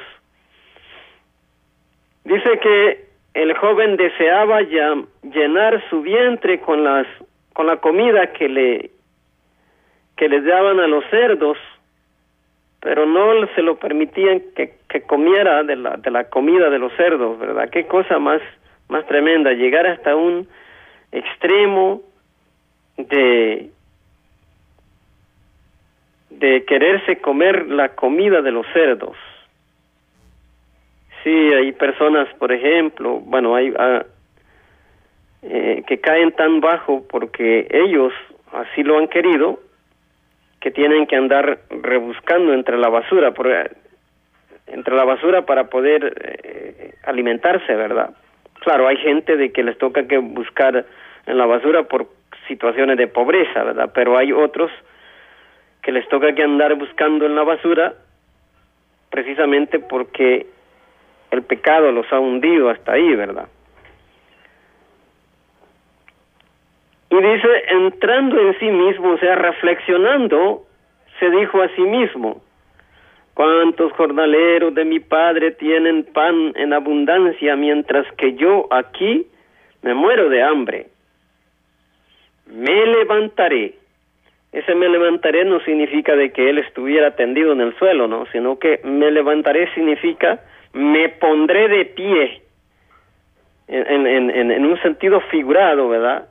Dice 2.23 2.59
que 2.59 3.05
el 3.33 3.53
joven 3.57 3.97
deseaba 3.97 4.61
ya 4.61 4.95
llenar 5.23 5.83
su 5.89 6.01
vientre 6.01 6.59
con 6.61 6.83
las 6.83 7.07
con 7.53 7.67
la 7.67 7.77
comida 7.77 8.33
que 8.33 8.47
le 8.49 8.91
que 10.15 10.29
les 10.29 10.45
daban 10.45 10.79
a 10.79 10.87
los 10.87 11.03
cerdos, 11.09 11.57
pero 12.83 13.05
no 13.05 13.47
se 13.55 13.61
lo 13.61 13.77
permitían 13.77 14.41
que, 14.55 14.73
que 14.89 15.01
comiera 15.03 15.63
de 15.63 15.77
la, 15.77 15.95
de 15.95 16.11
la 16.11 16.25
comida 16.25 16.69
de 16.69 16.79
los 16.79 16.91
cerdos, 16.97 17.39
¿verdad? 17.39 17.69
Qué 17.69 17.87
cosa 17.87 18.19
más, 18.19 18.41
más 18.89 19.05
tremenda, 19.07 19.53
llegar 19.53 19.87
hasta 19.87 20.15
un 20.15 20.47
extremo 21.11 22.01
de 22.97 23.69
de 26.29 26.65
quererse 26.65 27.21
comer 27.21 27.67
la 27.67 27.89
comida 27.95 28.41
de 28.41 28.51
los 28.51 28.65
cerdos. 28.73 29.15
Sí, 31.23 31.29
hay 31.29 31.71
personas, 31.71 32.27
por 32.37 32.51
ejemplo, 32.51 33.19
bueno, 33.21 33.55
hay 33.55 33.71
ah, 33.79 34.03
eh, 35.43 35.83
que 35.87 35.99
caen 36.01 36.33
tan 36.33 36.59
bajo 36.59 37.05
porque 37.07 37.67
ellos 37.71 38.11
así 38.51 38.83
lo 38.83 38.97
han 38.97 39.07
querido, 39.07 39.59
que 40.63 40.71
tienen 40.71 41.07
que 41.07 41.17
andar 41.17 41.59
rebuscando 41.69 42.53
entre 42.53 42.77
la 42.77 42.87
basura, 42.87 43.33
entre 44.67 44.95
la 44.95 45.03
basura 45.03 45.45
para 45.45 45.65
poder 45.65 46.13
eh, 46.23 46.93
alimentarse, 47.03 47.75
¿verdad? 47.75 48.11
Claro, 48.61 48.87
hay 48.87 48.95
gente 48.95 49.35
de 49.35 49.51
que 49.51 49.61
les 49.61 49.77
toca 49.77 50.07
que 50.07 50.19
buscar 50.19 50.85
en 51.25 51.37
la 51.37 51.45
basura 51.45 51.83
por 51.83 52.07
situaciones 52.47 52.97
de 52.97 53.07
pobreza, 53.07 53.61
¿verdad? 53.61 53.91
Pero 53.93 54.17
hay 54.17 54.31
otros 54.31 54.71
que 55.81 55.91
les 55.91 56.07
toca 56.07 56.33
que 56.33 56.43
andar 56.43 56.75
buscando 56.75 57.25
en 57.25 57.35
la 57.35 57.43
basura 57.43 57.95
precisamente 59.09 59.79
porque 59.79 60.47
el 61.31 61.41
pecado 61.41 61.91
los 61.91 62.09
ha 62.13 62.21
hundido 62.21 62.69
hasta 62.69 62.93
ahí, 62.93 63.13
¿verdad? 63.15 63.49
Y 67.13 67.21
dice, 67.21 67.47
entrando 67.67 68.39
en 68.39 68.57
sí 68.57 68.71
mismo, 68.71 69.11
o 69.11 69.17
sea, 69.19 69.35
reflexionando, 69.35 70.63
se 71.19 71.29
dijo 71.29 71.61
a 71.61 71.67
sí 71.75 71.81
mismo, 71.83 72.41
¿cuántos 73.35 73.91
jornaleros 73.91 74.73
de 74.73 74.83
mi 74.83 74.99
padre 74.99 75.51
tienen 75.51 76.05
pan 76.05 76.53
en 76.55 76.73
abundancia 76.73 77.55
mientras 77.55 78.11
que 78.13 78.33
yo 78.33 78.67
aquí 78.71 79.27
me 79.83 79.93
muero 79.93 80.27
de 80.29 80.41
hambre? 80.41 80.87
Me 82.47 82.83
levantaré 82.83 83.75
ese 84.51 84.73
me 84.73 84.89
levantaré 84.89 85.45
no 85.45 85.59
significa 85.61 86.15
de 86.15 86.31
que 86.31 86.49
él 86.49 86.59
estuviera 86.59 87.15
tendido 87.15 87.53
en 87.53 87.61
el 87.61 87.75
suelo, 87.77 88.07
¿no? 88.07 88.25
Sino 88.31 88.57
que 88.57 88.81
me 88.83 89.11
levantaré 89.11 89.71
significa 89.73 90.41
me 90.73 91.09
pondré 91.09 91.67
de 91.67 91.85
pie, 91.85 92.41
en, 93.67 94.07
en, 94.07 94.29
en, 94.31 94.51
en 94.51 94.65
un 94.65 94.81
sentido 94.81 95.21
figurado, 95.21 95.89
¿verdad? 95.89 96.27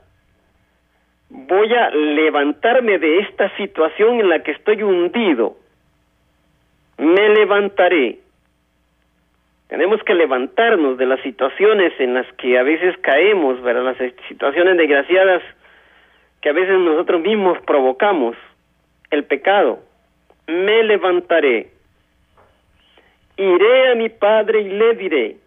Voy 1.35 1.73
a 1.73 1.89
levantarme 1.89 2.99
de 2.99 3.21
esta 3.21 3.49
situación 3.57 4.19
en 4.19 4.29
la 4.29 4.43
que 4.43 4.51
estoy 4.51 4.83
hundido. 4.83 5.57
Me 6.99 7.29
levantaré. 7.29 8.19
Tenemos 9.67 10.03
que 10.03 10.13
levantarnos 10.13 10.95
de 10.99 11.07
las 11.07 11.19
situaciones 11.21 11.91
en 11.99 12.13
las 12.13 12.31
que 12.33 12.59
a 12.59 12.61
veces 12.61 12.95
caemos, 12.99 13.59
¿verdad? 13.63 13.95
Las 13.99 14.13
situaciones 14.27 14.77
desgraciadas 14.77 15.41
que 16.39 16.49
a 16.49 16.53
veces 16.53 16.77
nosotros 16.77 17.19
mismos 17.21 17.57
provocamos 17.65 18.37
el 19.09 19.23
pecado. 19.23 19.79
Me 20.45 20.83
levantaré, 20.83 21.71
iré 23.37 23.91
a 23.91 23.95
mi 23.95 24.09
padre 24.09 24.61
y 24.61 24.69
le 24.69 24.93
diré, 24.95 25.37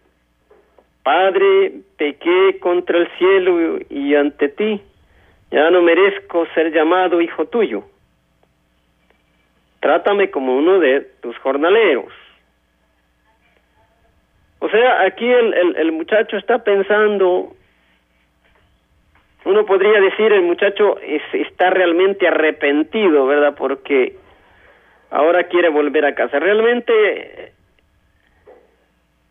Padre, 1.01 1.71
pequé 1.97 2.59
contra 2.59 2.97
el 2.97 3.07
cielo 3.17 3.79
y 3.89 4.13
ante 4.15 4.49
ti, 4.49 4.81
ya 5.51 5.69
no 5.69 5.81
merezco 5.81 6.45
ser 6.53 6.71
llamado 6.73 7.21
hijo 7.21 7.45
tuyo. 7.45 7.83
Trátame 9.79 10.29
como 10.31 10.57
uno 10.57 10.79
de 10.79 11.01
tus 11.21 11.37
jornaleros. 11.39 12.11
O 14.59 14.69
sea, 14.69 15.03
aquí 15.03 15.25
el, 15.25 15.53
el, 15.53 15.75
el 15.77 15.91
muchacho 15.91 16.37
está 16.37 16.63
pensando 16.63 17.55
uno 19.47 19.65
podría 19.65 20.01
decir 20.01 20.33
el 20.33 20.41
muchacho 20.41 20.97
está 21.31 21.69
realmente 21.69 22.27
arrepentido, 22.27 23.27
¿verdad? 23.27 23.55
Porque 23.57 24.17
ahora 25.09 25.45
quiere 25.45 25.69
volver 25.69 26.03
a 26.03 26.15
casa. 26.15 26.37
Realmente 26.37 27.53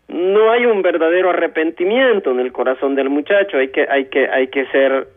no 0.09 0.51
hay 0.51 0.65
un 0.65 0.81
verdadero 0.81 1.31
arrepentimiento 1.31 2.31
en 2.31 2.41
el 2.41 2.51
corazón 2.51 2.95
del 2.95 3.11
muchacho, 3.11 3.59
hay 3.59 3.69
que 3.69 3.87
hay 3.91 4.07
que 4.07 4.27
hay 4.29 4.49
que 4.49 4.65
ser 4.69 5.09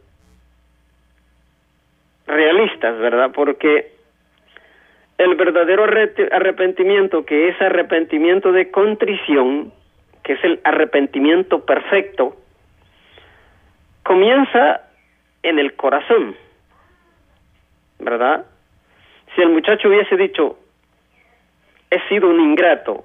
realistas, 2.30 2.98
¿verdad? 3.00 3.32
Porque 3.34 3.92
el 5.18 5.36
verdadero 5.36 5.84
arrepentimiento, 5.84 7.26
que 7.26 7.50
es 7.50 7.62
arrepentimiento 7.62 8.52
de 8.52 8.72
contrición, 8.72 9.74
que 10.24 10.34
es 10.34 10.44
el 10.44 10.62
arrepentimiento 10.64 11.66
perfecto, 11.66 12.38
comienza 14.04 14.82
en 15.44 15.60
el 15.60 15.76
corazón, 15.76 16.36
¿verdad? 18.00 18.46
Si 19.36 19.42
el 19.42 19.50
muchacho 19.50 19.90
hubiese 19.90 20.16
dicho, 20.16 20.58
he 21.92 22.00
sido 22.08 22.30
un 22.30 22.40
ingrato, 22.40 23.04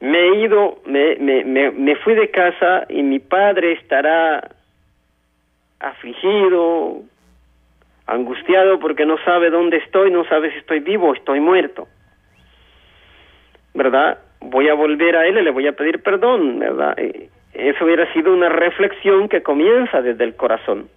me 0.00 0.18
he 0.18 0.36
ido, 0.44 0.78
me, 0.84 1.16
me, 1.16 1.44
me, 1.44 1.70
me 1.70 1.96
fui 1.96 2.14
de 2.14 2.30
casa 2.30 2.84
y 2.88 3.02
mi 3.02 3.18
padre 3.18 3.72
estará 3.72 4.50
afligido, 5.80 7.02
angustiado 8.06 8.78
porque 8.78 9.04
no 9.04 9.18
sabe 9.24 9.50
dónde 9.50 9.78
estoy, 9.78 10.10
no 10.10 10.24
sabe 10.24 10.52
si 10.52 10.58
estoy 10.58 10.80
vivo 10.80 11.08
o 11.08 11.14
estoy 11.14 11.40
muerto. 11.40 11.88
¿Verdad? 13.74 14.18
Voy 14.40 14.68
a 14.68 14.74
volver 14.74 15.16
a 15.16 15.26
él 15.26 15.38
y 15.38 15.42
le 15.42 15.50
voy 15.50 15.66
a 15.66 15.72
pedir 15.72 16.02
perdón, 16.02 16.58
¿verdad? 16.58 16.96
Eso 17.52 17.84
hubiera 17.84 18.10
sido 18.12 18.32
una 18.32 18.48
reflexión 18.48 19.28
que 19.28 19.42
comienza 19.42 20.02
desde 20.02 20.24
el 20.24 20.36
corazón. 20.36 20.88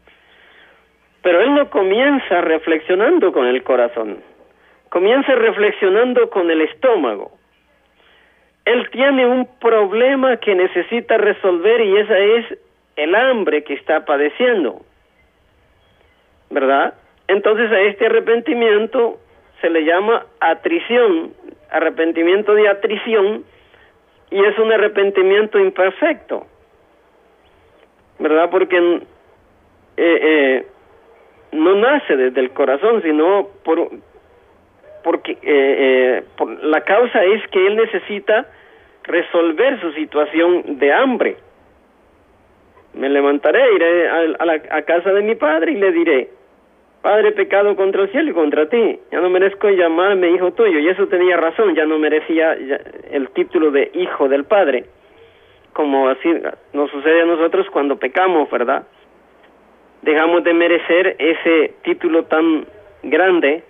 Pero 1.22 1.42
él 1.42 1.54
no 1.54 1.70
comienza 1.70 2.42
reflexionando 2.42 3.34
con 3.34 3.46
el 3.48 3.64
corazón, 3.64 4.20
comienza 4.90 5.36
reflexionando 5.36 6.30
con 6.30 6.50
el 6.50 6.62
estómago. 6.62 7.32
Él 8.66 8.90
tiene 8.92 9.26
un 9.26 9.48
problema 9.60 10.38
que 10.38 10.54
necesita 10.56 11.18
resolver 11.18 11.82
y 11.82 11.98
esa 11.98 12.18
es 12.18 12.60
el 12.96 13.16
hambre 13.16 13.64
que 13.64 13.74
está 13.74 14.06
padeciendo. 14.06 14.82
¿Verdad? 16.50 16.94
Entonces 17.28 17.72
a 17.72 17.80
este 17.82 18.08
arrepentimiento 18.08 19.20
se 19.62 19.70
le 19.70 19.84
llama 19.84 20.26
atrición, 20.40 21.34
arrepentimiento 21.70 22.54
de 22.54 22.68
atrición, 22.68 23.44
y 24.32 24.44
es 24.44 24.58
un 24.58 24.72
arrepentimiento 24.72 25.60
imperfecto. 25.60 26.46
¿Verdad? 28.20 28.50
Porque 28.50 28.78
eh, 28.78 29.02
eh, 29.98 30.66
no 31.52 31.76
nace 31.76 32.16
desde 32.16 32.40
el 32.42 32.52
corazón, 32.52 33.02
sino 33.02 33.50
por 33.64 33.90
porque 35.04 35.38
eh, 35.42 36.24
la 36.62 36.82
causa 36.82 37.24
es 37.24 37.48
que 37.48 37.66
él 37.66 37.78
necesita 37.78 38.46
resolver 39.04 39.80
su 39.80 39.94
situación 39.94 40.78
de 40.78 40.94
hambre. 40.94 41.38
Me 42.94 43.08
levantaré, 43.08 43.74
iré 43.76 44.10
a, 44.10 44.46
la, 44.46 44.54
a 44.54 44.82
casa 44.82 45.14
de 45.14 45.22
mi 45.22 45.36
padre 45.36 45.72
y 45.72 45.76
le 45.76 45.92
diré, 45.92 46.30
Padre, 47.02 47.32
pecado 47.32 47.76
contra 47.76 48.04
el 48.04 48.12
cielo 48.12 48.32
y 48.32 48.34
contra 48.34 48.68
ti, 48.68 49.00
ya 49.12 49.22
no 49.22 49.30
merezco 49.30 49.70
llamarme 49.70 50.32
hijo 50.32 50.52
tuyo. 50.52 50.80
Y 50.80 50.90
eso 50.90 51.08
tenía 51.08 51.38
razón, 51.38 51.74
ya 51.76 51.86
no 51.86 51.98
merecía 51.98 52.58
el 53.12 53.30
título 53.30 53.72
de 53.72 53.92
hijo 53.94 54.28
del 54.28 54.44
Padre, 54.44 54.86
como 55.74 56.10
así 56.10 56.30
nos 56.74 56.92
sucede 56.92 57.22
a 57.22 57.26
nosotros 57.26 57.68
cuando 57.72 57.98
pecamos, 57.98 58.50
¿verdad? 58.52 58.86
dejamos 60.02 60.44
de 60.44 60.54
merecer 60.54 61.16
ese 61.20 61.74
título 61.84 62.24
tan 62.26 62.66
grande, 63.04 63.64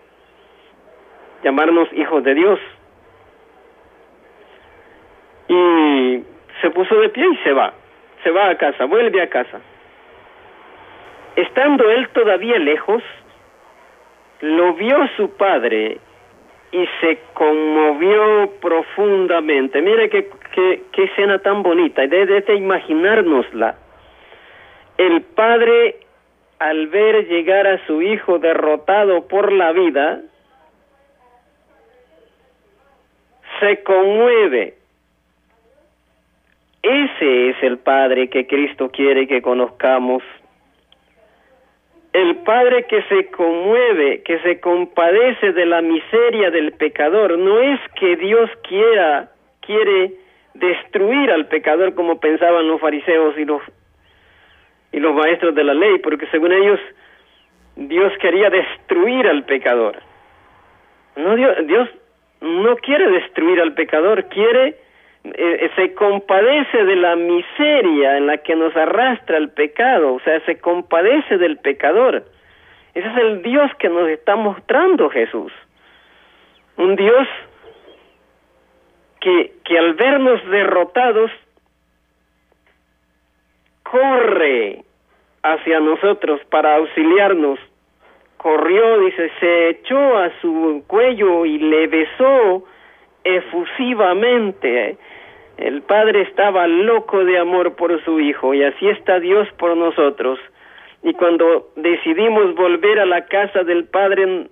llamarnos 1.44 1.92
hijos 1.94 2.24
de 2.24 2.34
Dios. 2.34 2.60
Y 5.48 6.24
se 6.62 6.70
puso 6.72 6.96
de 7.00 7.10
pie 7.10 7.26
y 7.32 7.38
se 7.38 7.54
va, 7.54 7.74
se 8.24 8.32
va 8.32 8.50
a 8.50 8.58
casa, 8.58 8.86
vuelve 8.86 9.22
a 9.22 9.30
casa. 9.30 9.60
Estando 11.36 11.90
él 11.90 12.10
todavía 12.10 12.60
lejos, 12.60 13.02
lo 14.42 14.74
vio 14.74 15.08
su 15.18 15.32
padre 15.36 15.98
y 16.72 16.88
se 17.02 17.20
conmovió 17.34 18.52
profundamente. 18.62 19.82
Mire 19.82 20.10
qué, 20.10 20.30
qué, 20.92 21.04
escena 21.04 21.40
tan 21.40 21.64
bonita, 21.64 22.06
de 22.06 22.56
imaginárnosla. 22.56 23.76
El 24.98 25.22
padre 25.22 25.96
al 26.60 26.88
ver 26.88 27.28
llegar 27.28 27.66
a 27.68 27.86
su 27.88 28.02
hijo 28.02 28.38
derrotado 28.38 29.28
por 29.28 29.52
la 29.52 29.72
vida, 29.72 30.22
se 33.60 33.82
conmueve. 33.84 34.76
Ese 36.82 37.50
es 37.50 37.64
el 37.64 37.78
Padre 37.78 38.30
que 38.30 38.46
Cristo 38.46 38.90
quiere 38.92 39.28
que 39.28 39.42
conozcamos. 39.42 40.22
El 42.20 42.36
Padre 42.38 42.84
que 42.84 43.02
se 43.04 43.28
conmueve, 43.32 44.22
que 44.24 44.40
se 44.40 44.60
compadece 44.60 45.54
de 45.54 45.66
la 45.66 45.82
miseria 45.82 46.52
del 46.52 46.74
pecador, 46.74 47.38
no 47.38 47.60
es 47.60 47.80
que 48.00 48.16
Dios 48.18 48.50
quiera, 48.68 49.32
quiere 49.62 50.14
destruir 50.54 51.32
al 51.32 51.48
pecador 51.48 51.96
como 51.96 52.20
pensaban 52.20 52.68
los 52.68 52.82
fariseos 52.82 53.38
y 53.38 53.46
los 53.46 53.62
y 54.92 55.00
los 55.00 55.14
maestros 55.14 55.54
de 55.54 55.64
la 55.64 55.74
ley, 55.74 56.00
porque 56.00 56.26
según 56.28 56.52
ellos 56.52 56.80
Dios 57.76 58.12
quería 58.20 58.50
destruir 58.50 59.28
al 59.28 59.44
pecador. 59.46 59.98
No 61.16 61.36
Dios, 61.36 61.68
Dios 61.68 61.90
no 62.42 62.76
quiere 62.78 63.10
destruir 63.12 63.62
al 63.62 63.74
pecador, 63.74 64.26
quiere 64.30 64.76
eh, 65.24 65.70
se 65.76 65.94
compadece 65.94 66.84
de 66.86 66.96
la 66.96 67.16
miseria 67.16 68.18
en 68.18 68.28
la 68.28 68.38
que 68.38 68.56
nos 68.56 68.76
arrastra 68.76 69.38
el 69.38 69.50
pecado, 69.50 70.14
o 70.14 70.20
sea, 70.22 70.40
se 70.46 70.60
compadece 70.60 71.38
del 71.38 71.58
pecador. 71.58 72.24
Ese 72.94 73.08
es 73.08 73.18
el 73.18 73.42
Dios 73.44 73.70
que 73.80 73.90
nos 73.90 74.08
está 74.10 74.36
mostrando 74.36 75.10
Jesús. 75.10 75.52
Un 76.78 76.96
Dios 76.96 77.28
que, 79.20 79.54
que 79.66 79.78
al 79.78 79.94
vernos 79.96 80.46
derrotados 80.50 81.32
corre 83.84 84.84
hacia 85.44 85.80
nosotros 85.80 86.42
para 86.50 86.76
auxiliarnos. 86.76 87.60
Corrió, 88.38 89.00
dice, 89.02 89.32
se 89.40 89.70
echó 89.70 90.18
a 90.18 90.32
su 90.40 90.84
cuello 90.88 91.46
y 91.46 91.58
le 91.60 91.88
besó 91.88 92.64
efusivamente. 93.24 94.98
El 95.58 95.82
Padre 95.82 96.22
estaba 96.22 96.68
loco 96.68 97.26
de 97.26 97.38
amor 97.38 97.76
por 97.76 98.04
su 98.06 98.20
Hijo 98.20 98.54
y 98.54 98.64
así 98.64 98.88
está 98.88 99.20
Dios 99.20 99.48
por 99.58 99.76
nosotros. 99.76 100.40
Y 101.04 101.14
cuando 101.14 101.70
decidimos 101.76 102.56
volver 102.56 103.00
a 103.00 103.06
la 103.06 103.26
casa 103.26 103.64
del 103.64 103.86
Padre, 103.86 104.48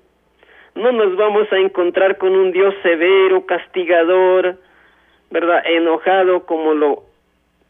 no 0.75 0.91
nos 0.91 1.15
vamos 1.15 1.51
a 1.51 1.57
encontrar 1.57 2.17
con 2.17 2.35
un 2.35 2.51
Dios 2.51 2.73
severo, 2.83 3.45
castigador, 3.45 4.57
¿verdad? 5.31 5.63
Enojado 5.65 6.45
como 6.45 6.73
lo 6.73 7.03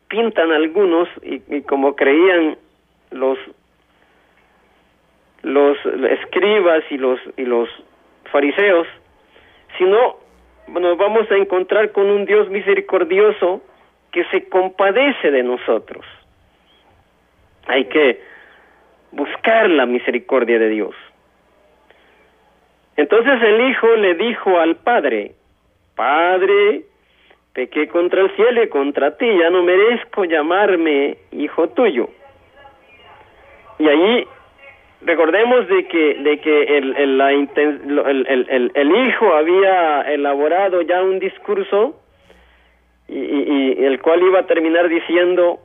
pintan 0.09 0.51
algunos 0.51 1.07
y, 1.21 1.61
como 1.61 1.95
creían 1.95 2.57
los 3.11 3.37
los 5.43 5.77
escribas 5.85 6.83
y 6.89 6.97
los 6.97 7.19
y 7.37 7.45
los 7.45 7.69
fariseos, 8.31 8.87
sino 9.77 10.17
nos 10.67 10.97
vamos 10.97 11.29
a 11.31 11.35
encontrar 11.35 11.91
con 11.91 12.09
un 12.09 12.25
Dios 12.25 12.49
misericordioso 12.49 13.61
que 14.11 14.23
se 14.25 14.47
compadece 14.49 15.31
de 15.31 15.43
nosotros. 15.43 16.05
Hay 17.67 17.85
que 17.85 18.21
buscar 19.11 19.69
la 19.69 19.85
misericordia 19.85 20.59
de 20.59 20.69
Dios. 20.69 20.95
Entonces 22.95 23.41
el 23.41 23.69
hijo 23.69 23.87
le 23.95 24.15
dijo 24.15 24.59
al 24.59 24.77
padre, 24.77 25.33
Padre, 25.95 26.83
pequé 27.53 27.87
contra 27.87 28.21
el 28.21 28.35
cielo 28.35 28.63
y 28.63 28.69
contra 28.69 29.17
ti, 29.17 29.25
ya 29.25 29.49
no 29.49 29.63
merezco 29.63 30.25
llamarme 30.25 31.17
hijo 31.31 31.69
tuyo. 31.69 32.09
Y 33.79 33.87
allí 33.87 34.27
recordemos 35.01 35.67
de 35.67 35.87
que 35.87 36.15
de 36.15 36.39
que 36.39 36.77
el 36.77 36.95
el, 36.95 37.17
la 37.17 37.31
el, 37.31 38.71
el, 38.73 39.07
hijo 39.07 39.33
había 39.33 40.01
elaborado 40.01 40.81
ya 40.81 41.01
un 41.03 41.19
discurso 41.19 41.99
y, 43.07 43.17
y, 43.17 43.85
el 43.85 44.01
cual 44.01 44.21
iba 44.23 44.39
a 44.39 44.47
terminar 44.47 44.89
diciendo 44.89 45.59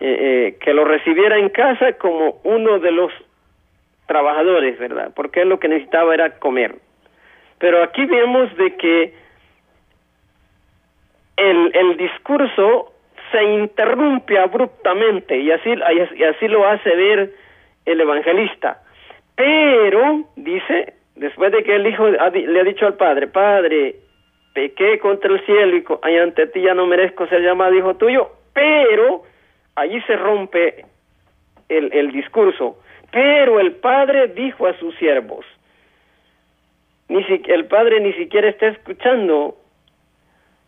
eh, 0.00 0.16
eh, 0.18 0.58
que 0.60 0.74
lo 0.74 0.84
recibiera 0.84 1.38
en 1.38 1.50
casa 1.50 1.92
como 1.94 2.40
uno 2.44 2.78
de 2.78 2.90
los 2.90 3.12
trabajadores, 4.06 4.78
¿verdad? 4.78 5.12
Porque 5.14 5.44
lo 5.44 5.58
que 5.58 5.68
necesitaba 5.68 6.14
era 6.14 6.38
comer. 6.38 6.76
Pero 7.58 7.82
aquí 7.82 8.04
vemos 8.04 8.54
de 8.56 8.76
que 8.76 9.14
el, 11.36 11.70
el 11.74 11.96
discurso 11.96 12.92
se 13.32 13.42
interrumpe 13.42 14.38
abruptamente 14.38 15.38
y 15.38 15.50
así, 15.50 15.70
y 16.16 16.22
así 16.24 16.48
lo 16.48 16.66
hace 16.66 16.90
ver 16.90 17.32
el 17.86 18.00
evangelista. 18.00 18.82
Pero, 19.36 20.24
dice, 20.36 20.94
después 21.14 21.52
de 21.52 21.62
que 21.62 21.76
el 21.76 21.86
hijo 21.86 22.08
le 22.08 22.60
ha 22.60 22.64
dicho 22.64 22.86
al 22.86 22.94
padre, 22.94 23.28
Padre, 23.28 23.96
pequé 24.56 24.98
contra 24.98 25.32
el 25.32 25.44
cielo 25.44 25.76
y, 25.76 26.16
ante 26.16 26.46
ti 26.46 26.62
ya 26.62 26.72
no 26.72 26.86
merezco 26.86 27.26
ser 27.26 27.42
llamado 27.42 27.74
hijo 27.74 27.94
tuyo, 27.96 28.30
pero 28.54 29.22
allí 29.74 30.00
se 30.06 30.16
rompe 30.16 30.86
el, 31.68 32.10
discurso. 32.12 32.78
Pero 33.12 33.60
el 33.60 33.72
padre 33.72 34.28
dijo 34.28 34.66
a 34.66 34.72
sus 34.78 34.96
siervos, 34.96 35.44
ni 37.08 37.22
el 37.48 37.66
padre 37.66 38.00
ni 38.00 38.14
siquiera 38.14 38.48
está 38.48 38.68
escuchando 38.68 39.56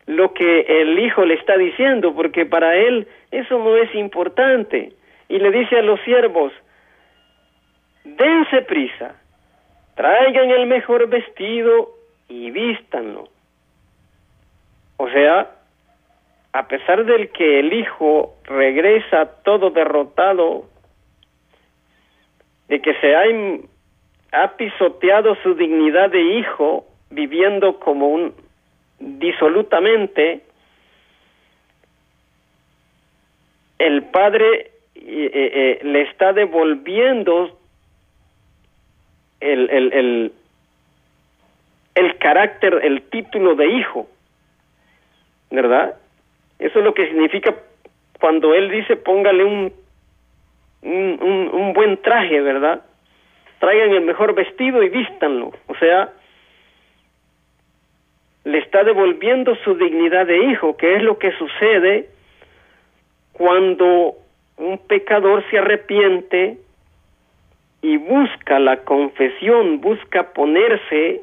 lo 0.04 0.35
que 0.35 0.61
el 0.68 0.98
hijo 0.98 1.24
le 1.24 1.35
está 1.35 1.57
diciendo, 1.57 2.14
porque 2.14 2.44
para 2.44 2.76
él 2.76 3.09
eso 3.31 3.59
no 3.59 3.74
es 3.76 3.94
importante. 3.94 4.92
Y 5.31 5.38
le 5.38 5.50
dice 5.50 5.78
a 5.78 5.83
los 5.83 5.98
siervos, 6.02 6.52
dense 8.16 8.62
prisa, 8.62 9.14
traigan 9.94 10.51
el 10.51 10.66
mejor 10.66 11.09
vestido 11.09 11.90
y 12.29 12.51
vístanlo. 12.51 13.29
O 14.97 15.09
sea, 15.11 15.51
a 16.53 16.68
pesar 16.68 17.05
del 17.05 17.31
que 17.31 17.61
el 17.61 17.73
hijo 17.73 18.35
regresa 18.44 19.42
todo 19.42 19.71
derrotado, 19.71 20.64
de 22.68 22.81
que 22.81 22.94
se 22.94 23.14
ha, 23.14 24.42
ha 24.42 24.57
pisoteado 24.57 25.37
su 25.42 25.55
dignidad 25.55 26.11
de 26.11 26.21
hijo, 26.21 26.87
viviendo 27.11 27.79
como 27.79 28.09
un 28.09 28.35
disolutamente, 28.99 30.42
el 33.79 34.03
padre 34.05 34.73
eh, 34.94 35.31
eh, 35.33 35.51
eh, 35.55 35.79
le 35.85 36.03
está 36.03 36.33
devolviendo 36.33 37.58
el, 39.40 39.70
el, 39.70 39.92
el, 39.92 40.33
el 41.94 42.18
carácter, 42.18 42.81
el 42.83 43.03
título 43.03 43.55
de 43.55 43.66
hijo, 43.66 44.09
¿verdad? 45.51 45.96
Eso 46.59 46.79
es 46.79 46.85
lo 46.85 46.94
que 46.94 47.07
significa 47.07 47.55
cuando 48.20 48.55
él 48.55 48.70
dice 48.70 48.96
póngale 48.96 49.44
un, 49.44 49.72
un, 50.83 51.51
un, 51.53 51.72
buen 51.72 51.96
traje, 52.03 52.40
¿verdad? 52.40 52.83
Traigan 53.61 53.92
el 53.92 54.03
mejor 54.03 54.35
vestido 54.35 54.83
y 54.83 54.88
vístanlo. 54.88 55.53
O 55.66 55.74
sea, 55.77 56.12
le 58.44 58.59
está 58.59 58.85
devolviendo 58.85 59.57
su 59.57 59.74
dignidad 59.74 60.27
de 60.27 60.38
hijo, 60.44 60.77
que 60.77 60.96
es 60.96 61.03
lo 61.03 61.18
que 61.18 61.33
sucede 61.33 62.09
cuando 63.33 64.14
un 64.57 64.79
pecador 64.79 65.44
se 65.51 65.59
arrepiente 65.59 66.59
y 67.82 67.96
busca 67.96 68.58
la 68.58 68.78
confesión, 68.78 69.80
busca 69.80 70.32
ponerse 70.32 71.22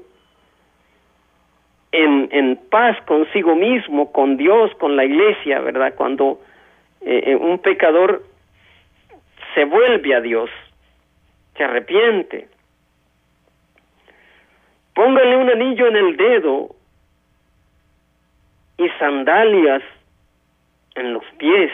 en, 1.91 2.29
en 2.31 2.57
paz 2.69 2.97
consigo 3.05 3.55
mismo, 3.55 4.11
con 4.11 4.37
Dios, 4.37 4.73
con 4.75 4.95
la 4.95 5.05
iglesia, 5.05 5.59
¿verdad? 5.59 5.93
Cuando 5.95 6.41
eh, 7.01 7.23
eh, 7.27 7.35
un 7.35 7.59
pecador 7.59 8.23
se 9.53 9.65
vuelve 9.65 10.15
a 10.15 10.21
Dios, 10.21 10.49
se 11.55 11.63
arrepiente. 11.63 12.47
Póngale 14.93 15.37
un 15.37 15.49
anillo 15.49 15.87
en 15.87 15.95
el 15.95 16.17
dedo 16.17 16.75
y 18.77 18.89
sandalias 18.99 19.83
en 20.95 21.13
los 21.13 21.23
pies, 21.37 21.71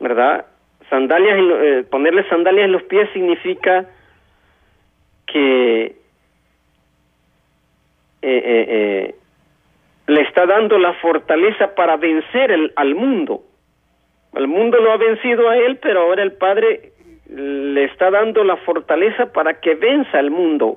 ¿verdad? 0.00 0.46
Sandalias, 0.92 1.38
eh, 1.40 1.84
ponerle 1.90 2.22
sandalias 2.28 2.66
en 2.66 2.72
los 2.72 2.82
pies 2.82 3.08
significa 3.14 3.86
que 5.24 5.84
eh, 5.86 5.94
eh, 8.20 9.14
le 10.06 10.20
está 10.20 10.44
dando 10.44 10.76
la 10.76 10.92
fortaleza 11.00 11.74
para 11.74 11.96
vencer 11.96 12.54
al 12.76 12.94
mundo. 12.94 13.40
El 14.34 14.48
mundo 14.48 14.82
lo 14.82 14.92
ha 14.92 14.98
vencido 14.98 15.48
a 15.48 15.56
él, 15.56 15.78
pero 15.80 16.02
ahora 16.02 16.22
el 16.22 16.32
Padre 16.32 16.92
le 17.26 17.84
está 17.84 18.10
dando 18.10 18.44
la 18.44 18.56
fortaleza 18.58 19.32
para 19.32 19.60
que 19.60 19.74
venza 19.74 20.18
al 20.18 20.30
mundo. 20.30 20.76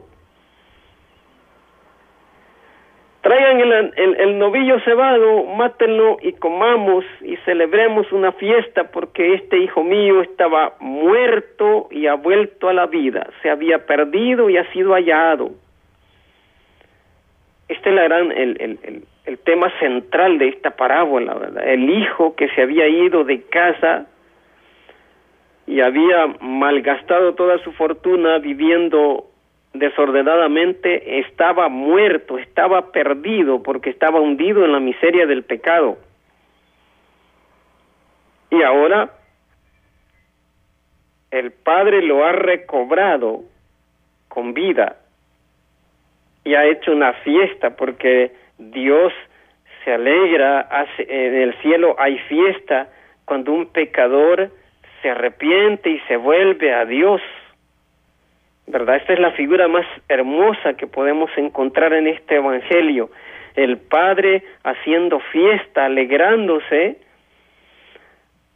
Traigan 3.26 3.60
el, 3.60 4.16
el, 4.20 4.38
novillo 4.38 4.80
cebado, 4.82 5.46
mátenlo 5.46 6.20
y 6.22 6.34
comamos 6.34 7.04
y 7.24 7.38
celebremos 7.38 8.12
una 8.12 8.32
fiesta 8.34 8.92
porque 8.92 9.34
este 9.34 9.58
hijo 9.58 9.84
mío 9.84 10.22
estaba 10.22 10.76
muerto 10.80 11.88
y 11.90 12.06
ha 12.06 12.14
vuelto 12.14 12.70
a 12.70 12.74
la 12.74 12.86
vida, 12.86 13.28
se 13.42 13.50
había 13.50 13.88
perdido 13.88 14.48
y 14.52 14.58
ha 14.58 14.72
sido 14.72 14.94
hallado. 14.94 15.50
Este 17.68 17.90
es 17.90 17.96
la 17.96 18.04
gran, 18.04 18.32
el, 18.32 19.04
el, 19.26 19.40
tema 19.40 19.72
central 19.80 20.38
de 20.38 20.50
esta 20.50 20.76
parábola, 20.76 21.34
¿verdad? 21.34 21.68
El 21.68 21.90
hijo 21.90 22.36
que 22.36 22.48
se 22.50 22.62
había 22.62 22.88
ido 22.88 23.24
de 23.24 23.42
casa 23.42 24.06
y 25.66 25.82
había 25.82 26.28
malgastado 26.42 27.34
toda 27.34 27.58
su 27.64 27.72
fortuna 27.72 28.38
viviendo 28.38 29.26
desordenadamente, 29.80 31.20
estaba 31.20 31.70
muerto, 31.70 32.38
estaba 32.38 32.92
perdido 32.92 33.62
porque 33.64 33.90
estaba 33.90 34.20
hundido 34.20 34.66
en 34.66 34.72
la 34.72 34.80
miseria 34.80 35.26
del 35.26 35.44
pecado. 35.44 35.98
Y 38.52 38.62
ahora 38.64 39.12
el 41.32 41.52
Padre 41.52 42.02
lo 42.02 42.24
ha 42.24 42.32
recobrado 42.32 43.44
con 44.28 44.54
vida 44.54 44.98
y 46.44 46.56
ha 46.56 46.66
hecho 46.66 46.92
una 46.92 47.14
fiesta 47.14 47.76
porque 47.76 48.32
Dios 48.58 49.12
se 49.84 49.94
alegra, 49.94 50.68
en 50.98 51.36
el 51.36 51.54
cielo 51.62 51.96
hay 52.00 52.18
fiesta 52.20 52.88
cuando 53.26 53.52
un 53.52 53.68
pecador 53.68 54.50
se 55.02 55.10
arrepiente 55.10 55.90
y 55.90 56.00
se 56.08 56.18
vuelve 56.18 56.74
a 56.74 56.86
Dios. 56.86 57.22
¿Verdad? 58.67 58.95
Esta 58.95 59.13
es 59.13 59.19
la 59.19 59.32
figura 59.32 59.67
más 59.67 59.86
hermosa 60.10 60.73
que 60.73 60.88
podemos 60.88 61.30
encontrar 61.38 61.93
en 61.93 62.08
este 62.08 62.36
Evangelio. 62.36 63.10
El 63.56 63.78
Padre 63.78 64.43
haciendo 64.63 65.19
fiesta, 65.19 65.86
alegrándose, 65.86 66.97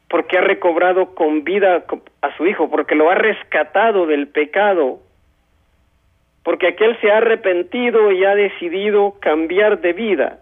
porque 0.09 0.39
ha 0.39 0.41
recobrado 0.41 1.13
con 1.13 1.43
vida 1.43 1.85
a 2.21 2.37
su 2.37 2.47
Hijo, 2.47 2.69
porque 2.69 2.95
lo 2.95 3.09
ha 3.11 3.15
rescatado 3.15 4.07
del 4.07 4.27
pecado, 4.27 4.99
porque 6.43 6.67
aquel 6.67 6.99
se 6.99 7.11
ha 7.11 7.17
arrepentido 7.17 8.11
y 8.11 8.25
ha 8.25 8.33
decidido 8.33 9.15
cambiar 9.19 9.79
de 9.81 9.93
vida. 9.93 10.39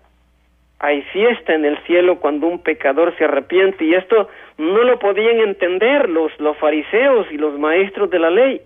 Hay 0.80 1.02
fiesta 1.02 1.54
en 1.54 1.66
el 1.66 1.78
cielo 1.80 2.20
cuando 2.20 2.48
un 2.48 2.60
pecador 2.60 3.16
se 3.18 3.26
arrepiente 3.26 3.84
y 3.84 3.96
esto 3.96 4.30
no 4.58 4.84
lo 4.84 5.00
podían 5.00 5.40
entender 5.40 6.08
los, 6.08 6.32
los 6.40 6.56
fariseos 6.58 7.28
y 7.32 7.38
los 7.38 7.58
maestros 7.60 8.10
de 8.10 8.20
la 8.20 8.30
ley. 8.30 8.62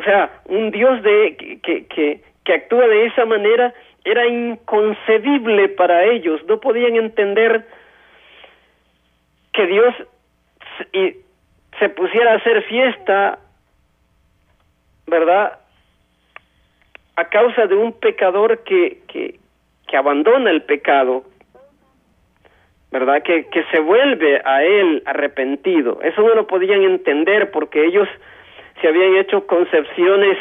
O 0.00 0.02
sea, 0.02 0.30
un 0.46 0.70
Dios 0.70 1.02
de, 1.02 1.60
que, 1.62 1.84
que, 1.84 2.22
que 2.42 2.54
actúa 2.54 2.86
de 2.86 3.04
esa 3.04 3.26
manera 3.26 3.74
era 4.02 4.26
inconcebible 4.26 5.68
para 5.68 6.04
ellos, 6.04 6.40
no 6.48 6.58
podían 6.58 6.96
entender 6.96 7.66
que 9.52 9.66
Dios 9.66 9.94
se, 10.78 11.18
se 11.78 11.88
pusiera 11.90 12.32
a 12.32 12.36
hacer 12.36 12.62
fiesta, 12.62 13.40
¿verdad? 15.06 15.58
A 17.16 17.28
causa 17.28 17.66
de 17.66 17.74
un 17.74 17.92
pecador 17.92 18.64
que, 18.64 19.02
que, 19.06 19.38
que 19.86 19.96
abandona 19.98 20.50
el 20.50 20.62
pecado, 20.62 21.24
¿verdad? 22.90 23.22
Que, 23.22 23.48
que 23.50 23.64
se 23.64 23.80
vuelve 23.80 24.40
a 24.46 24.64
él 24.64 25.02
arrepentido. 25.04 26.00
Eso 26.00 26.22
no 26.22 26.34
lo 26.34 26.46
podían 26.46 26.84
entender 26.84 27.50
porque 27.50 27.84
ellos 27.84 28.08
se 28.80 28.88
habían 28.88 29.16
hecho 29.16 29.46
concepciones 29.46 30.38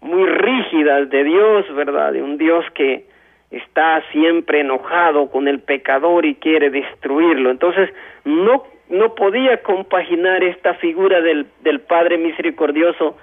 muy 0.00 0.26
rígidas 0.26 1.08
de 1.10 1.24
Dios, 1.24 1.74
¿verdad? 1.74 2.12
De 2.12 2.22
un 2.22 2.38
Dios 2.38 2.64
que 2.74 3.06
está 3.50 4.02
siempre 4.10 4.60
enojado 4.60 5.30
con 5.30 5.46
el 5.46 5.60
pecador 5.60 6.24
y 6.24 6.34
quiere 6.36 6.70
destruirlo. 6.70 7.50
Entonces, 7.50 7.90
no 8.24 8.64
no 8.92 9.14
podía 9.14 9.62
compaginar 9.62 10.44
esta 10.44 10.74
figura 10.74 11.22
del, 11.22 11.46
del 11.62 11.80
Padre 11.80 12.18
misericordioso 12.18 13.16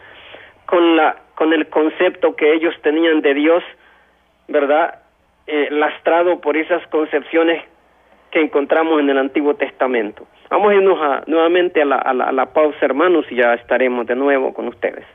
con 0.66 0.96
la 0.96 1.16
con 1.36 1.54
el 1.54 1.68
concepto 1.68 2.36
que 2.36 2.54
ellos 2.54 2.76
tenían 2.82 3.22
de 3.22 3.34
Dios, 3.34 3.64
¿verdad? 4.48 5.00
Eh, 5.48 5.70
lastrado 5.72 6.42
por 6.42 6.58
esas 6.58 6.86
concepciones 6.88 7.64
que 8.32 8.42
encontramos 8.42 9.00
en 9.00 9.10
el 9.10 9.18
Antiguo 9.18 9.56
Testamento. 9.56 10.28
Vamos 10.50 10.72
a 10.72 10.76
irnos 10.76 11.28
nuevamente 11.28 11.82
a 11.82 11.86
la, 11.86 11.98
a, 11.98 12.32
la, 12.32 12.54
pausa, 12.54 12.78
hermanos, 12.82 13.26
y 13.30 13.36
ya 13.36 13.54
estaremos 13.54 14.08
de 14.08 14.16
nuevo 14.16 14.54
con 14.54 14.68
ustedes. 14.68 15.06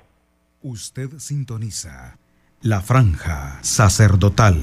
Usted 0.63 1.09
sintoniza 1.19 2.17
la 2.63 2.81
franja 2.81 3.63
sacerdotal. 3.63 4.55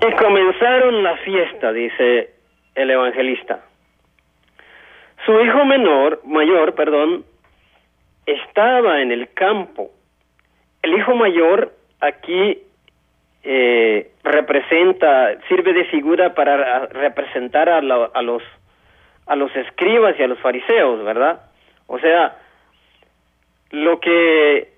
Y 0.00 0.16
comenzaron 0.16 1.02
la 1.02 1.16
fiesta, 1.18 1.72
dice 1.72 2.34
el 2.74 2.90
evangelista. 2.90 3.64
Su 5.24 5.32
hijo 5.40 5.64
menor, 5.64 6.20
mayor, 6.24 6.74
perdón, 6.74 7.24
estaba 8.26 9.00
en 9.00 9.12
el 9.12 9.32
campo. 9.32 9.90
El 10.82 10.98
hijo 10.98 11.14
mayor 11.14 11.72
aquí 12.00 12.58
eh, 13.42 14.12
representa, 14.22 15.36
sirve 15.48 15.72
de 15.72 15.84
figura 15.86 16.34
para 16.34 16.86
representar 16.86 17.68
a, 17.68 17.78
a, 17.78 18.22
los 18.22 18.42
a 19.26 19.36
los 19.36 19.54
escribas 19.56 20.14
y 20.18 20.22
a 20.22 20.28
los 20.28 20.38
fariseos, 20.38 21.04
¿verdad? 21.04 21.42
O 21.86 21.98
sea, 21.98 22.36
lo 23.70 24.00
que 24.00 24.72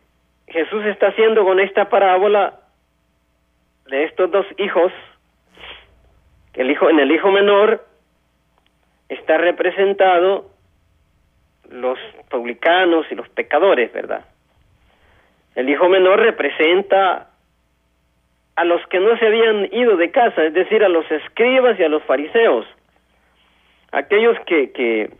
Jesús 0.46 0.84
está 0.86 1.08
haciendo 1.08 1.44
con 1.44 1.60
esta 1.60 1.88
parábola 1.88 2.60
de 3.86 4.04
estos 4.04 4.30
dos 4.30 4.46
hijos, 4.58 4.92
el 6.54 6.70
hijo 6.70 6.88
en 6.88 7.00
el 7.00 7.10
hijo 7.10 7.30
menor 7.30 7.84
está 9.08 9.36
representado 9.38 10.50
los 11.70 11.98
publicanos 12.30 13.06
y 13.10 13.14
los 13.14 13.28
pecadores, 13.28 13.92
¿verdad? 13.92 14.24
El 15.54 15.68
hijo 15.68 15.88
menor 15.88 16.20
representa 16.20 17.30
a 18.56 18.64
los 18.64 18.84
que 18.86 19.00
no 19.00 19.16
se 19.18 19.26
habían 19.26 19.68
ido 19.72 19.96
de 19.96 20.10
casa, 20.10 20.44
es 20.44 20.54
decir, 20.54 20.84
a 20.84 20.88
los 20.88 21.10
escribas 21.10 21.78
y 21.78 21.84
a 21.84 21.88
los 21.88 22.02
fariseos, 22.04 22.66
aquellos 23.92 24.38
que, 24.46 24.70
que, 24.72 25.10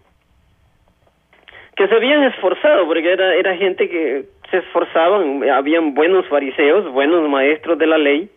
se 1.77 1.95
habían 1.95 2.23
esforzado, 2.25 2.87
porque 2.87 3.13
era, 3.13 3.35
era 3.35 3.57
gente 3.57 3.89
que 3.89 4.25
se 4.51 4.59
esforzaban, 4.59 5.49
habían 5.51 5.95
buenos 5.95 6.27
fariseos, 6.29 6.91
buenos 6.93 7.29
maestros 7.29 7.79
de 7.79 7.87
la 7.87 7.99
ley, 7.99 8.31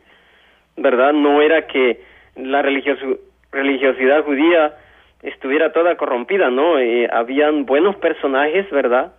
¿verdad? 0.75 1.13
No 1.13 1.41
era 1.41 1.67
que 1.67 2.01
la 2.36 2.62
religiosidad 2.62 4.23
judía 4.23 4.73
estuviera 5.21 5.71
toda 5.71 5.95
corrompida, 5.95 6.49
¿no? 6.49 6.79
Eh, 6.79 7.07
habían 7.12 7.65
buenos 7.65 7.95
personajes, 7.97 8.69
¿verdad? 8.71 9.13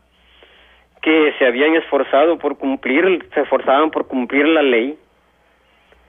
Que 1.02 1.32
se 1.38 1.46
habían 1.46 1.74
esforzado 1.76 2.38
por 2.38 2.58
cumplir, 2.58 3.26
se 3.34 3.40
esforzaban 3.40 3.90
por 3.90 4.08
cumplir 4.08 4.46
la 4.46 4.62
ley, 4.62 4.98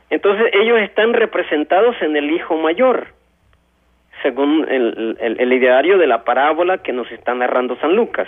entonces 0.09 0.51
ellos 0.53 0.79
están 0.79 1.13
representados 1.13 1.95
en 2.01 2.15
el 2.15 2.31
hijo 2.31 2.57
mayor, 2.57 3.07
según 4.21 4.67
el, 4.69 5.17
el, 5.19 5.53
ideario 5.53 5.97
de 5.97 6.07
la 6.07 6.23
parábola 6.23 6.79
que 6.79 6.91
nos 6.91 7.09
está 7.11 7.33
narrando 7.33 7.77
San 7.77 7.95
Lucas. 7.95 8.27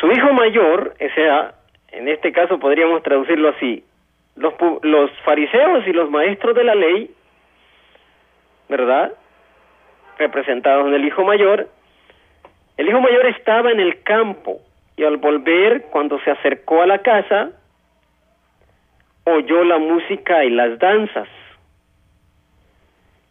Su 0.00 0.10
hijo 0.10 0.32
mayor, 0.32 0.94
o 1.00 1.14
sea, 1.14 1.54
en 1.92 2.08
este 2.08 2.32
caso 2.32 2.58
podríamos 2.58 3.02
traducirlo 3.02 3.48
así, 3.50 3.84
los, 4.34 4.52
los 4.82 5.10
fariseos 5.24 5.86
y 5.86 5.92
los 5.92 6.10
maestros 6.10 6.54
de 6.54 6.64
la 6.64 6.74
ley, 6.74 7.10
¿verdad? 8.68 9.12
Representados 10.18 10.86
en 10.88 10.94
el 10.94 11.04
hijo 11.04 11.24
mayor, 11.24 11.68
el 12.76 12.88
hijo 12.88 13.00
mayor 13.00 13.26
estaba 13.26 13.70
en 13.70 13.80
el 13.80 14.02
campo 14.02 14.60
y 14.96 15.04
al 15.04 15.16
volver, 15.16 15.84
cuando 15.90 16.18
se 16.20 16.30
acercó 16.30 16.82
a 16.82 16.86
la 16.86 16.98
casa, 16.98 17.50
oyó 19.26 19.64
la 19.64 19.78
música 19.78 20.44
y 20.44 20.50
las 20.50 20.78
danzas. 20.78 21.28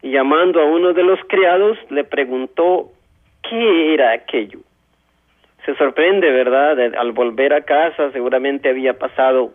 Y 0.02 0.12
llamando 0.12 0.62
a 0.62 0.66
uno 0.66 0.94
de 0.94 1.04
los 1.04 1.20
criados, 1.28 1.78
le 1.90 2.04
preguntó 2.04 2.92
qué 3.50 3.94
era 3.94 4.12
aquello. 4.12 4.60
Se 5.66 5.74
sorprende, 5.76 6.30
¿verdad? 6.32 6.80
al 6.96 7.12
volver 7.14 7.54
a 7.54 7.62
casa, 7.62 8.12
seguramente 8.12 8.70
había 8.70 9.00
pasado 9.00 9.52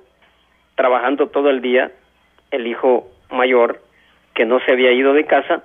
trabajando 0.75 1.29
todo 1.29 1.51
el 1.51 1.61
día 1.61 1.93
el 2.51 2.67
hijo 2.67 3.09
mayor, 3.31 3.81
que 4.35 4.45
no 4.45 4.59
se 4.61 4.73
había 4.73 4.91
ido 4.93 5.13
de 5.13 5.25
casa. 5.25 5.63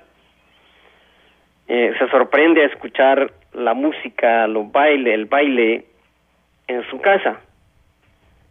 Eh, 1.68 1.94
se 1.98 2.08
sorprende 2.10 2.62
a 2.62 2.68
escuchar 2.68 3.32
la 3.54 3.74
música, 3.74 4.46
los 4.46 4.72
bailes, 4.72 5.14
el 5.16 5.26
baile 5.26 5.86
en 6.68 6.88
su 6.90 7.00
casa. 7.00 7.40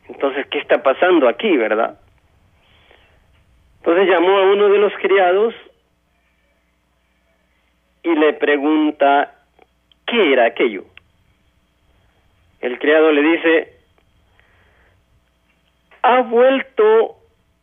Entonces, 0.09 0.47
¿qué 0.49 0.59
está 0.59 0.83
pasando 0.83 1.29
aquí, 1.29 1.57
verdad? 1.57 2.01
Entonces 3.85 4.09
llamó 4.09 4.39
a 4.39 4.43
uno 4.45 4.71
de 4.71 4.79
los 4.79 4.95
criados 4.95 5.55
y 8.03 8.15
le 8.15 8.33
pregunta 8.33 9.35
qué 10.07 10.33
era 10.33 10.47
aquello. 10.47 10.85
El 12.63 12.79
criado 12.79 13.13
le 13.13 13.21
dice, 13.21 13.75
ha 16.01 16.23
vuelto, 16.23 17.17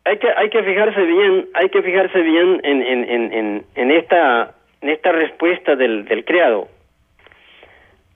hay 0.05 0.19
que, 0.19 0.29
hay 0.29 0.51
que 0.51 0.62
fijarse 0.62 1.01
bien, 1.01 1.49
hay 1.55 1.69
que 1.69 1.81
fijarse 1.81 2.21
bien 2.21 2.62
en, 2.65 2.84
en, 2.84 3.34
en, 3.34 3.65
en, 3.73 3.91
esta, 3.91 4.53
en 4.81 4.89
esta 4.89 5.12
respuesta 5.12 5.75
del, 5.75 6.05
del 6.05 6.23
criado. 6.23 6.67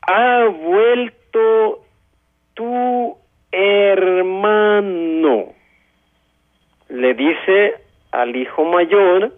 Ha 0.04 0.46
vuelto 0.46 1.84
tu 2.54 3.18
hermano. 3.52 4.26
Le 6.90 7.16
dice 7.16 7.85
al 8.22 8.36
hijo 8.36 8.64
mayor 8.66 9.32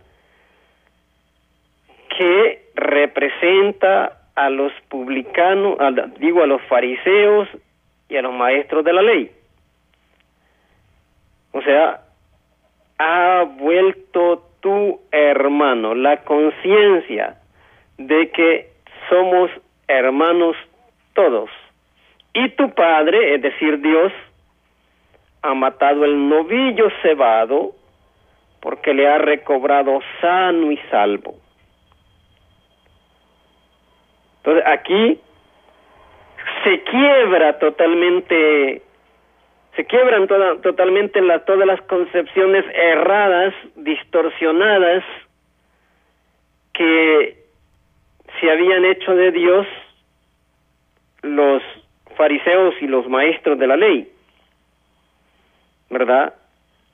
que 2.17 2.65
representa 2.75 4.17
a 4.35 4.49
los 4.49 4.71
publicanos, 4.89 5.77
digo 6.19 6.43
a 6.43 6.47
los 6.47 6.61
fariseos 6.63 7.47
y 8.09 8.17
a 8.17 8.21
los 8.21 8.33
maestros 8.33 8.83
de 8.85 8.93
la 8.93 9.01
ley. 9.01 9.31
O 11.51 11.61
sea, 11.61 12.01
ha 12.99 13.45
vuelto 13.57 14.43
tu 14.59 14.99
hermano 15.11 15.95
la 15.95 16.17
conciencia 16.17 17.37
de 17.97 18.29
que 18.29 18.69
somos 19.09 19.49
hermanos 19.87 20.55
todos. 21.13 21.49
Y 22.33 22.49
tu 22.49 22.69
padre, 22.71 23.35
es 23.35 23.41
decir, 23.41 23.81
Dios, 23.81 24.13
ha 25.41 25.53
matado 25.53 26.05
el 26.05 26.29
novillo 26.29 26.89
cebado 27.01 27.73
porque 28.61 28.93
le 28.93 29.07
ha 29.07 29.17
recobrado 29.17 29.99
sano 30.21 30.71
y 30.71 30.77
salvo. 30.89 31.35
Entonces 34.37 34.63
aquí 34.65 35.19
se 36.63 36.83
quiebra 36.83 37.59
totalmente, 37.59 38.81
se 39.75 39.85
quiebran 39.85 40.27
totalmente 40.27 41.21
todas 41.45 41.67
las 41.67 41.81
concepciones 41.81 42.65
erradas, 42.73 43.53
distorsionadas, 43.75 45.03
que 46.73 47.43
se 48.39 48.51
habían 48.51 48.85
hecho 48.85 49.15
de 49.15 49.31
Dios 49.31 49.67
los 51.23 51.63
fariseos 52.15 52.75
y 52.81 52.87
los 52.87 53.07
maestros 53.09 53.57
de 53.59 53.67
la 53.67 53.75
ley. 53.75 54.11
¿Verdad? 55.89 56.33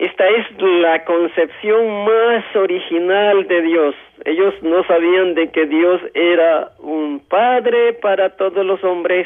Esta 0.04 0.28
es 0.28 0.46
la 0.60 1.06
concepción 1.06 2.04
más 2.04 2.44
original 2.58 3.48
de 3.48 3.62
Dios. 3.62 3.96
Ellos 4.26 4.54
no 4.62 4.84
sabían 4.84 5.34
de 5.34 5.50
que 5.50 5.66
Dios 5.66 6.02
era 6.14 6.72
un 6.80 7.22
padre 7.22 7.94
para 7.94 8.36
todos 8.36 8.66
los 8.66 8.84
hombres 8.84 9.26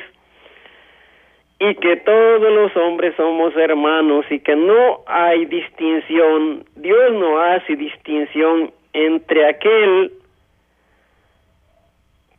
y 1.59 1.73
que 1.73 1.95
todos 1.95 2.53
los 2.53 2.77
hombres 2.77 3.15
somos 3.17 3.55
hermanos 3.55 4.23
y 4.29 4.39
que 4.39 4.55
no 4.55 4.99
hay 5.07 5.45
distinción, 5.45 6.63
Dios 6.75 7.11
no 7.13 7.39
hace 7.39 7.75
distinción 7.75 8.71
entre 8.93 9.47
aquel 9.47 10.11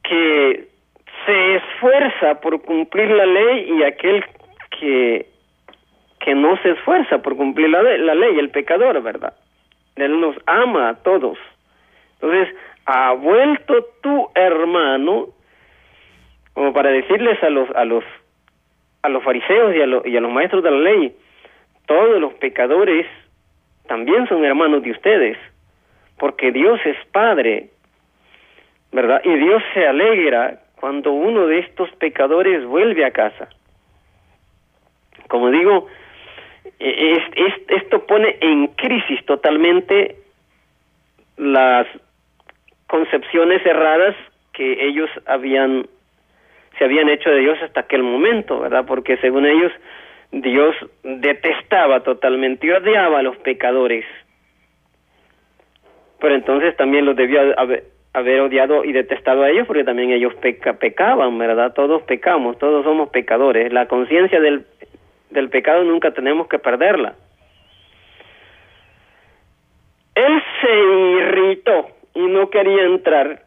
que 0.05 0.68
se 1.27 1.55
esfuerza 1.57 2.40
por 2.40 2.62
cumplir 2.62 3.11
la 3.11 3.27
ley 3.27 3.79
y 3.79 3.83
aquel 3.83 4.24
que 4.79 5.27
que 6.20 6.35
no 6.35 6.57
se 6.62 6.70
esfuerza 6.70 7.18
por 7.18 7.37
cumplir 7.37 7.70
la, 7.70 7.83
la 7.83 8.14
ley, 8.14 8.38
el 8.38 8.50
pecador, 8.50 9.00
¿verdad? 9.02 9.35
Él 9.96 10.20
nos 10.20 10.37
ama 10.46 10.90
a 10.90 10.94
todos. 10.94 11.38
Entonces, 12.14 12.54
ha 12.87 13.12
vuelto 13.12 13.87
tu 14.02 14.28
hermano 14.35 15.28
como 16.59 16.72
para 16.72 16.90
decirles 16.90 17.40
a 17.44 17.50
los 17.50 17.70
a 17.76 17.85
los 17.85 18.02
a 19.02 19.09
los 19.09 19.22
fariseos 19.22 19.76
y 19.76 19.81
a, 19.81 20.11
y 20.11 20.16
a 20.16 20.20
los 20.20 20.33
maestros 20.33 20.64
de 20.64 20.72
la 20.72 20.78
ley, 20.78 21.14
todos 21.87 22.20
los 22.20 22.35
pecadores 22.35 23.07
también 23.87 24.26
son 24.26 24.44
hermanos 24.44 24.83
de 24.83 24.90
ustedes, 24.90 25.38
porque 26.18 26.50
Dios 26.50 26.81
es 26.85 26.96
Padre, 27.12 27.70
¿verdad? 28.90 29.20
Y 29.24 29.37
Dios 29.37 29.62
se 29.72 29.87
alegra 29.87 30.61
cuando 30.81 31.12
uno 31.12 31.46
de 31.46 31.61
estos 31.61 31.90
pecadores 31.92 32.64
vuelve 32.66 33.04
a 33.04 33.12
casa. 33.12 33.48
Como 35.28 35.50
digo, 35.50 35.87
es, 36.79 37.23
esto 37.69 38.07
pone 38.07 38.37
en 38.41 38.69
crisis 38.69 39.25
totalmente 39.25 40.17
las 41.37 41.87
concepciones 42.87 43.64
erradas 43.67 44.14
que 44.53 44.87
ellos 44.87 45.11
habían 45.27 45.87
se 46.79 46.85
habían 46.85 47.09
hecho 47.09 47.31
de 47.31 47.41
Dios 47.41 47.59
hasta 47.61 47.81
aquel 47.81 48.05
momento, 48.05 48.61
¿verdad? 48.61 48.85
Porque 48.87 49.17
según 49.17 49.47
ellos 49.47 49.73
Dios 50.31 50.77
detestaba 51.03 52.05
totalmente 52.05 52.67
y 52.67 52.71
odiaba 52.71 53.19
a 53.19 53.23
los 53.23 53.37
pecadores. 53.38 54.05
Pero 56.21 56.35
entonces 56.35 56.77
también 56.77 57.05
los 57.05 57.17
debió 57.17 57.59
haber, 57.59 57.85
haber 58.12 58.41
odiado 58.41 58.85
y 58.85 58.93
detestado 58.93 59.43
a 59.43 59.51
ellos 59.51 59.67
porque 59.67 59.85
también 59.85 60.11
ellos 60.11 60.35
peca, 60.37 60.75
pecaban, 60.75 61.37
¿verdad? 61.38 61.73
Todos 61.75 62.03
pecamos, 62.03 62.59
todos 62.59 62.85
somos 62.85 63.09
pecadores. 63.11 63.73
La 63.73 63.87
conciencia 63.87 64.41
del 64.41 64.64
del 65.31 65.49
pecado 65.51 65.85
nunca 65.85 66.12
tenemos 66.12 66.49
que 66.49 66.59
perderla. 66.59 67.14
Él 70.14 70.43
se 70.61 70.75
irritó 70.75 71.88
y 72.14 72.21
no 72.27 72.51
quería 72.51 72.85
entrar, 72.85 73.43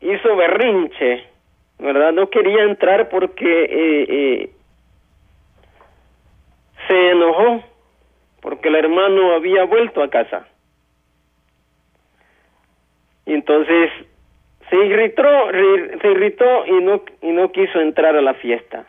hizo 0.00 0.36
berrinche, 0.36 1.24
¿verdad? 1.78 2.12
No 2.12 2.28
quería 2.28 2.64
entrar 2.64 3.08
porque 3.08 3.64
eh, 3.64 4.06
eh, 4.08 4.50
se 6.86 7.10
enojó 7.10 7.64
porque 8.42 8.68
el 8.68 8.76
hermano 8.76 9.32
había 9.32 9.64
vuelto 9.64 10.02
a 10.02 10.10
casa. 10.10 10.46
Y 13.24 13.34
entonces 13.34 13.90
se 14.70 14.76
irritó, 14.76 15.50
se 16.00 16.10
irritó 16.10 16.66
y 16.66 16.80
no, 16.82 17.02
y 17.22 17.32
no 17.32 17.50
quiso 17.50 17.80
entrar 17.80 18.14
a 18.16 18.20
la 18.20 18.34
fiesta. 18.34 18.86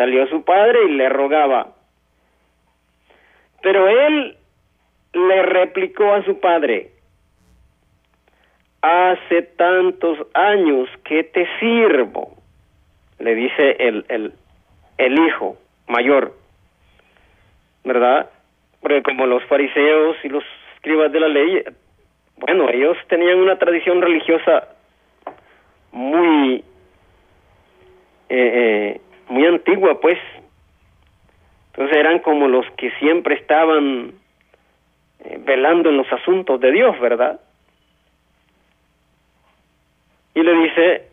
Salió 0.00 0.26
su 0.28 0.42
padre 0.44 0.78
y 0.86 0.92
le 0.92 1.10
rogaba. 1.10 1.74
Pero 3.60 3.86
él 3.86 4.34
le 5.12 5.42
replicó 5.42 6.14
a 6.14 6.24
su 6.24 6.40
padre, 6.40 6.92
hace 8.80 9.42
tantos 9.42 10.16
años 10.32 10.88
que 11.04 11.22
te 11.24 11.46
sirvo, 11.58 12.34
le 13.18 13.34
dice 13.34 13.76
el, 13.78 14.06
el, 14.08 14.32
el 14.96 15.18
hijo 15.26 15.58
mayor, 15.86 16.32
¿verdad? 17.84 18.30
Porque 18.80 19.02
como 19.02 19.26
los 19.26 19.44
fariseos 19.44 20.16
y 20.24 20.30
los 20.30 20.44
escribas 20.76 21.12
de 21.12 21.20
la 21.20 21.28
ley, 21.28 21.62
bueno, 22.38 22.70
ellos 22.70 22.96
tenían 23.06 23.36
una 23.36 23.58
tradición 23.58 24.00
religiosa 24.00 24.66
muy 25.92 26.64
eh, 28.30 28.94
eh, 28.94 29.00
muy 29.30 29.46
antigua, 29.46 30.00
pues. 30.00 30.18
Entonces 31.72 31.96
eran 31.96 32.18
como 32.18 32.48
los 32.48 32.66
que 32.72 32.90
siempre 32.98 33.36
estaban 33.36 34.12
eh, 35.24 35.38
velando 35.44 35.88
en 35.88 35.96
los 35.96 36.12
asuntos 36.12 36.60
de 36.60 36.72
Dios, 36.72 36.98
¿verdad? 37.00 37.40
Y 40.34 40.42
le 40.42 40.54
dice, 40.54 41.08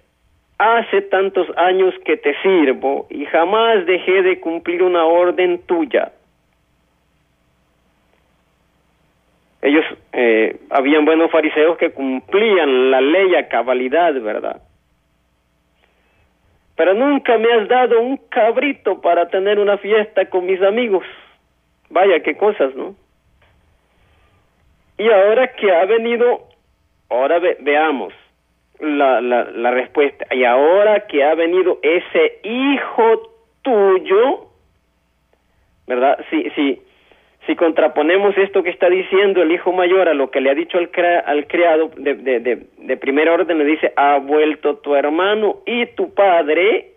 hace 0.57 1.01
tantos 1.03 1.47
años 1.57 1.93
que 2.05 2.17
te 2.17 2.35
sirvo 2.41 3.07
y 3.09 3.25
jamás 3.25 3.85
dejé 3.85 4.23
de 4.23 4.39
cumplir 4.39 4.83
una 4.83 5.05
orden 5.05 5.59
tuya. 5.65 6.11
Ellos, 9.61 9.85
eh, 10.13 10.59
habían 10.69 11.05
buenos 11.05 11.29
fariseos 11.31 11.77
que 11.77 11.91
cumplían 11.91 12.91
la 12.91 13.01
ley 13.01 13.35
a 13.35 13.47
cabalidad, 13.47 14.13
¿verdad? 14.21 14.61
Pero 16.77 16.93
nunca 16.93 17.37
me 17.39 17.51
has 17.51 17.67
dado 17.67 17.99
un 17.99 18.17
cabrito 18.29 19.01
para 19.01 19.27
tener 19.27 19.59
una 19.59 19.79
fiesta 19.79 20.29
con 20.29 20.45
mis 20.45 20.61
amigos. 20.61 21.03
Vaya, 21.89 22.21
qué 22.21 22.37
cosas, 22.37 22.73
¿no? 22.75 22.95
Y 24.99 25.09
ahora 25.09 25.53
que 25.53 25.71
ha 25.71 25.85
venido, 25.85 26.47
ahora 27.09 27.39
veamos 27.61 28.13
la, 28.79 29.19
la, 29.21 29.45
la 29.45 29.71
respuesta. 29.71 30.27
Y 30.31 30.43
ahora 30.43 31.07
que 31.07 31.23
ha 31.23 31.33
venido 31.33 31.79
ese 31.81 32.39
hijo 32.43 33.33
tuyo, 33.63 34.47
¿verdad? 35.87 36.23
Sí, 36.29 36.51
sí, 36.55 36.81
si 37.47 37.55
contraponemos 37.55 38.37
esto 38.37 38.61
que 38.61 38.69
está 38.69 38.89
diciendo 38.89 39.41
el 39.41 39.53
hijo 39.53 39.71
mayor 39.71 40.09
a 40.09 40.13
lo 40.13 40.29
que 40.29 40.41
le 40.41 40.51
ha 40.51 40.53
dicho 40.53 40.77
al, 40.77 40.91
al 41.25 41.47
criado 41.47 41.89
de, 41.95 42.15
de, 42.15 42.67
de, 42.77 42.97
primera 42.97 43.33
orden, 43.33 43.57
le 43.57 43.63
dice, 43.63 43.93
ha 43.95 44.17
vuelto 44.17 44.75
tu 44.79 44.95
hermano 44.95 45.59
y 45.65 45.85
tu 45.87 46.13
padre, 46.13 46.91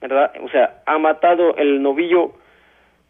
¿verdad? 0.00 0.32
O 0.42 0.48
sea, 0.48 0.82
ha 0.84 0.98
matado 0.98 1.56
el 1.56 1.80
novillo 1.80 2.32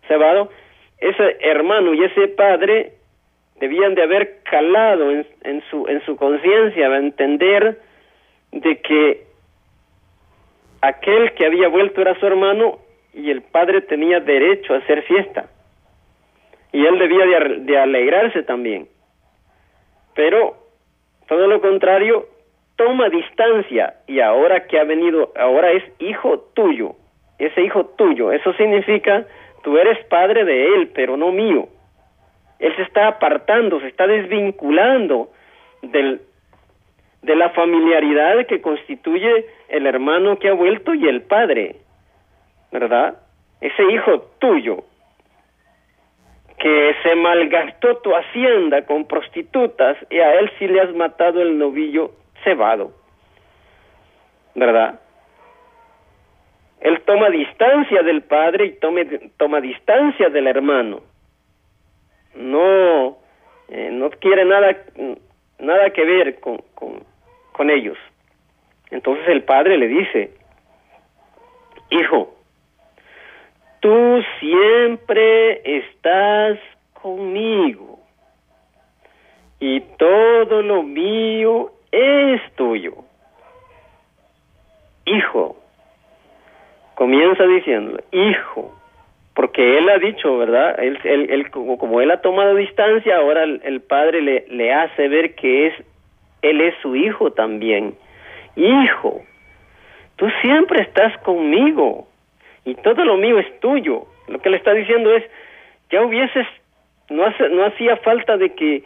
cebado. 0.06 0.50
Ese 0.98 1.38
hermano 1.40 1.94
y 1.94 2.04
ese 2.04 2.28
padre 2.28 2.92
debían 3.58 3.94
de 3.94 4.02
haber 4.02 4.42
calado 4.42 5.10
en, 5.10 5.26
en 5.42 5.62
su, 5.70 5.88
en 5.88 6.04
su 6.04 6.16
conciencia, 6.16 6.94
entender 6.98 7.78
de 8.52 8.76
que 8.82 9.22
aquel 10.82 11.32
que 11.32 11.46
había 11.46 11.68
vuelto 11.68 12.02
era 12.02 12.14
su 12.20 12.26
hermano 12.26 12.78
y 13.14 13.30
el 13.30 13.40
padre 13.40 13.80
tenía 13.80 14.20
derecho 14.20 14.74
a 14.74 14.78
hacer 14.78 15.02
fiesta 15.04 15.48
y 16.74 16.84
él 16.84 16.98
debía 16.98 17.24
de, 17.60 17.78
alegrarse 17.78 18.42
también. 18.42 18.88
Pero 20.16 20.56
todo 21.28 21.46
lo 21.46 21.60
contrario, 21.60 22.26
toma 22.74 23.08
distancia 23.08 23.94
y 24.08 24.18
ahora 24.18 24.66
que 24.66 24.80
ha 24.80 24.84
venido, 24.84 25.32
ahora 25.36 25.70
es 25.70 25.84
hijo 26.00 26.40
tuyo, 26.52 26.96
ese 27.38 27.62
hijo 27.62 27.86
tuyo, 27.96 28.32
eso 28.32 28.52
significa 28.54 29.24
tú 29.62 29.78
eres 29.78 30.04
padre 30.06 30.44
de 30.44 30.74
él, 30.74 30.90
pero 30.92 31.16
no 31.16 31.30
mío. 31.30 31.68
Él 32.58 32.74
se 32.74 32.82
está 32.82 33.06
apartando, 33.06 33.78
se 33.78 33.86
está 33.86 34.08
desvinculando 34.08 35.30
del, 35.80 36.22
de 37.22 37.36
la 37.36 37.50
familiaridad 37.50 38.46
que 38.46 38.60
constituye 38.60 39.46
el 39.68 39.86
hermano 39.86 40.40
que 40.40 40.48
ha 40.48 40.54
vuelto 40.54 40.92
y 40.92 41.06
el 41.06 41.22
padre, 41.22 41.76
¿verdad? 42.72 43.14
Ese 43.60 43.84
hijo 43.92 44.22
tuyo 44.40 44.82
que 46.64 46.96
se 47.02 47.14
malgastó 47.14 47.98
tu 47.98 48.16
hacienda 48.16 48.86
con 48.86 49.04
prostitutas 49.04 49.98
y 50.08 50.18
a 50.18 50.32
él 50.36 50.50
sí 50.58 50.66
le 50.66 50.80
has 50.80 50.94
matado 50.94 51.42
el 51.42 51.58
novillo 51.58 52.12
cebado, 52.42 52.90
¿verdad? 54.54 54.98
Él 56.80 57.02
toma 57.04 57.28
distancia 57.28 58.02
del 58.02 58.22
padre 58.22 58.64
y 58.64 58.70
tome, 58.78 59.04
toma 59.36 59.60
distancia 59.60 60.30
del 60.30 60.46
hermano. 60.46 61.02
No, 62.34 63.18
eh, 63.68 63.90
no 63.92 64.08
quiere 64.08 64.46
nada, 64.46 64.74
nada 65.58 65.90
que 65.90 66.02
ver 66.02 66.40
con, 66.40 66.62
con, 66.74 67.04
con 67.52 67.68
ellos. 67.68 67.98
Entonces 68.90 69.28
el 69.28 69.42
padre 69.42 69.76
le 69.76 69.88
dice, 69.88 70.30
hijo, 71.90 72.34
tú 73.84 74.22
siempre 74.40 75.60
estás 75.78 76.58
conmigo 76.94 77.98
y 79.60 79.80
todo 79.98 80.62
lo 80.62 80.82
mío 80.82 81.70
es 81.92 82.40
tuyo. 82.54 82.94
Hijo, 85.04 85.56
comienza 86.94 87.44
diciendo, 87.44 88.00
hijo, 88.10 88.74
porque 89.34 89.76
él 89.76 89.90
ha 89.90 89.98
dicho, 89.98 90.38
¿verdad? 90.38 90.82
Él, 90.82 90.98
él, 91.04 91.50
como, 91.50 92.00
él 92.00 92.10
ha 92.10 92.22
tomado 92.22 92.54
distancia, 92.54 93.18
ahora 93.18 93.42
el, 93.42 93.82
padre 93.82 94.22
le, 94.22 94.46
le 94.48 94.72
hace 94.72 95.08
ver 95.08 95.34
que 95.34 95.66
es, 95.66 95.74
él 96.40 96.62
es 96.62 96.74
su 96.80 96.96
hijo 96.96 97.32
también. 97.32 97.94
Hijo, 98.56 99.20
tú 100.16 100.26
siempre 100.40 100.80
estás 100.80 101.18
conmigo 101.18 102.08
y 102.64 102.74
todo 102.76 103.04
lo 103.04 103.16
mío 103.16 103.38
es 103.38 103.60
tuyo. 103.60 104.06
Lo 104.28 104.38
que 104.38 104.50
le 104.50 104.56
está 104.56 104.72
diciendo 104.72 105.14
es, 105.14 105.24
ya 105.90 106.02
hubieses, 106.02 106.46
no, 107.10 107.24
hace, 107.24 107.48
no 107.50 107.64
hacía 107.64 107.96
falta 107.98 108.36
de 108.36 108.54
que 108.54 108.82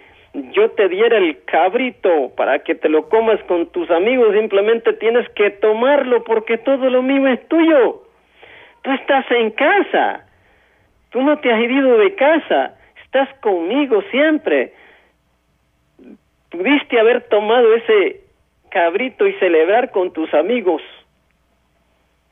yo 0.53 0.70
te 0.72 0.89
diera 0.89 1.18
el 1.18 1.43
cabrito 1.45 2.33
para 2.37 2.61
que 2.61 2.74
te 2.74 2.89
lo 2.89 3.09
comas 3.09 3.43
con 3.45 3.66
tus 3.70 3.91
amigos, 3.91 4.35
simplemente 4.35 4.93
tienes 4.95 5.29
que 5.31 5.51
tomarlo 5.51 6.24
porque 6.24 6.59
todo 6.59 6.91
lo 6.91 7.03
mío 7.03 7.26
es 7.29 7.47
tuyo. 7.49 8.03
Tú 8.83 8.91
estás 8.93 9.24
en 9.31 9.51
casa, 9.53 10.26
tú 11.11 11.22
no 11.22 11.39
te 11.39 11.53
has 11.53 11.61
ido 11.61 11.99
de 11.99 12.14
casa, 12.14 12.76
estás 13.05 13.29
conmigo 13.41 14.03
siempre. 14.11 14.72
Pudiste 16.51 16.99
haber 16.99 17.22
tomado 17.29 17.74
ese 17.74 18.20
cabrito 18.70 19.26
y 19.26 19.33
celebrar 19.35 19.91
con 19.91 20.12
tus 20.12 20.33
amigos. 20.35 20.83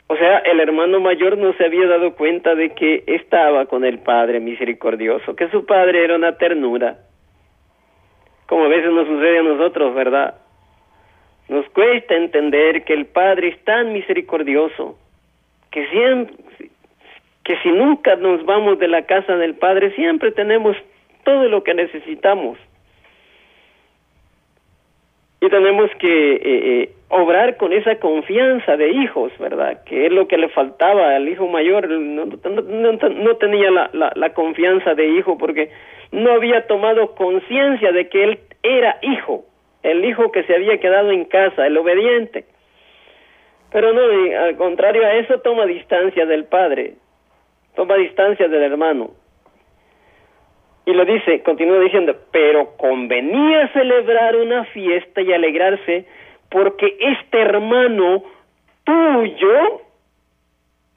O 0.09 0.17
sea, 0.17 0.39
el 0.39 0.61
hermano 0.61 1.01
mayor 1.01 1.37
no 1.37 1.53
se 1.55 1.65
había 1.65 1.87
dado 1.89 2.15
cuenta 2.15 2.55
de 2.55 2.71
que 2.71 3.03
estaba 3.07 3.67
con 3.67 3.85
el 3.85 3.99
Padre 3.99 4.41
misericordioso, 4.41 5.35
que 5.35 5.49
su 5.49 5.67
Padre 5.67 6.05
era 6.05 6.17
una 6.17 6.37
ternura. 6.39 6.99
Como 8.47 8.65
a 8.65 8.69
veces 8.69 8.93
nos 8.93 9.07
sucede 9.09 9.39
a 9.41 9.43
nosotros, 9.43 9.95
¿verdad? 9.95 10.37
Nos 11.49 11.69
cuesta 11.71 12.15
entender 12.15 12.85
que 12.85 12.93
el 12.93 13.07
Padre 13.07 13.49
es 13.49 13.65
tan 13.65 13.93
misericordioso, 13.93 14.97
que 15.73 15.89
siempre, 15.89 16.37
que 17.43 17.57
si 17.63 17.71
nunca 17.71 18.15
nos 18.17 18.45
vamos 18.45 18.79
de 18.79 18.89
la 18.89 19.03
casa 19.03 19.37
del 19.37 19.55
Padre, 19.55 19.91
siempre 19.97 20.31
tenemos 20.31 20.77
todo 21.25 21.49
lo 21.49 21.65
que 21.65 21.75
necesitamos 21.75 22.59
y 25.41 25.49
tenemos 25.49 25.91
que 25.99 26.33
eh, 26.35 26.41
eh, 26.45 26.93
obrar 27.09 27.57
con 27.57 27.73
esa 27.73 27.97
confianza 28.01 28.77
de 28.77 28.91
hijos, 28.91 29.33
¿verdad? 29.39 29.83
Que 29.85 30.07
es 30.07 30.13
lo 30.13 30.27
que 30.27 30.39
le 30.39 30.49
faltaba 30.49 31.15
al 31.15 31.29
hijo 31.29 31.47
mayor, 31.47 31.89
no, 31.89 32.27
no, 32.27 33.37
tenía 33.37 33.71
la, 33.71 33.91
la, 33.93 34.13
la, 34.17 34.33
confianza 34.35 34.95
de 34.95 35.07
hijo 35.07 35.39
porque 35.39 35.71
no 36.11 36.33
había 36.33 36.67
tomado 36.67 37.15
conciencia 37.15 37.93
de 37.93 38.09
que 38.09 38.25
él 38.25 38.41
era 38.63 38.99
hijo, 39.03 39.45
el 39.83 40.05
hijo 40.05 40.33
que 40.33 40.43
se 40.45 40.55
había 40.55 40.79
quedado 40.79 41.13
en 41.13 41.25
casa, 41.27 41.67
el 41.67 41.77
obediente. 41.77 42.45
Pero 43.71 43.93
no, 43.93 44.03
al 44.41 44.57
contrario 44.57 45.05
a 45.05 45.15
eso 45.15 45.39
toma 45.41 45.67
distancia 45.67 46.27
del 46.27 46.45
padre, 46.45 46.95
toma 47.77 47.97
distancia 47.97 48.49
del 48.49 48.63
hermano. 48.63 49.11
Y 50.87 50.93
lo 50.93 51.05
dice, 51.05 51.43
continúa 51.43 51.81
diciendo, 51.81 52.17
pero 52.31 52.77
convenía 52.77 53.69
celebrar 53.73 54.37
una 54.37 54.65
fiesta 54.67 55.21
y 55.21 55.33
alegrarse 55.33 56.07
porque 56.51 56.97
este 57.01 57.41
hermano 57.41 58.23
tuyo, 58.85 59.83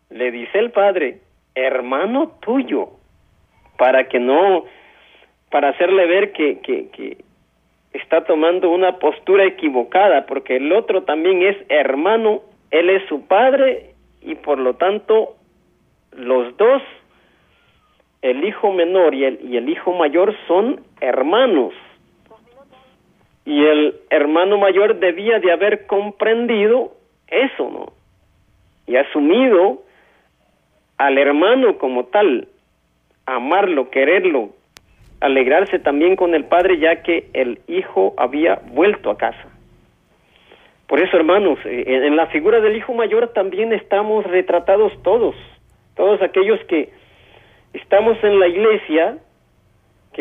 le 0.10 0.32
dice 0.32 0.60
el 0.60 0.72
padre, 0.72 1.20
hermano 1.56 2.32
tuyo, 2.41 2.89
para 3.78 4.08
que 4.08 4.20
no, 4.20 4.66
para 5.52 5.70
hacerle 5.70 6.06
ver 6.06 6.32
que, 6.32 6.60
que, 6.60 6.89
que 6.89 7.18
está 7.93 8.24
tomando 8.24 8.70
una 8.70 9.00
postura 9.00 9.45
equivocada, 9.45 10.26
porque 10.26 10.58
el 10.58 10.72
otro 10.72 11.04
también 11.04 11.41
es 11.41 11.58
hermano, 11.70 12.41
él 12.72 12.89
es 12.89 13.08
su 13.08 13.26
padre 13.28 13.91
y 14.22 14.36
por 14.36 14.60
lo 14.60 14.76
tanto 14.76 15.36
los 16.12 16.56
dos 16.58 16.82
el 18.22 18.43
hijo 18.43 18.74
menor 18.74 19.16
y 19.16 19.26
el, 19.26 19.39
y 19.43 19.58
el 19.58 19.70
hijo 19.70 19.93
mayor 19.93 20.36
son 20.47 20.82
hermanos. 21.00 21.74
Y 23.46 23.66
el 23.66 23.96
hermano 24.10 24.58
mayor 24.58 25.00
debía 25.00 25.40
de 25.40 25.52
haber 25.52 25.88
comprendido 25.88 26.94
eso, 27.28 27.70
¿no? 27.70 27.94
Y 28.86 28.96
asumido 28.96 29.82
al 30.98 31.18
hermano 31.18 31.78
como 31.78 32.06
tal, 32.06 32.48
amarlo, 33.26 33.90
quererlo, 33.90 34.50
alegrarse 35.22 35.80
también 35.80 36.16
con 36.16 36.34
el 36.34 36.46
padre 36.46 36.80
ya 36.80 37.02
que 37.04 37.30
el 37.34 37.60
hijo 37.68 38.14
había 38.18 38.62
vuelto 38.72 39.12
a 39.12 39.18
casa. 39.18 39.48
Por 40.88 41.00
eso, 41.00 41.18
hermanos, 41.18 41.60
eh, 41.66 41.84
en 41.86 42.16
la 42.16 42.28
figura 42.28 42.60
del 42.62 42.76
hijo 42.76 42.94
mayor 42.94 43.30
también 43.30 43.74
estamos 43.74 44.26
retratados 44.26 44.92
todos, 45.04 45.36
todos 45.96 46.22
aquellos 46.22 46.60
que 46.66 46.90
estamos 47.74 48.18
en 48.24 48.40
la 48.40 48.48
iglesia, 48.48 49.18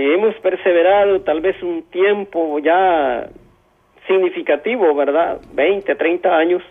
hemos 0.02 0.34
perseverado 0.36 1.20
tal 1.22 1.40
vez 1.40 1.60
un 1.62 1.82
tiempo 1.90 2.58
ya 2.58 3.28
significativo, 4.06 4.94
¿verdad? 4.94 5.40
20, 5.52 5.94
30 5.94 6.36
años. 6.36 6.62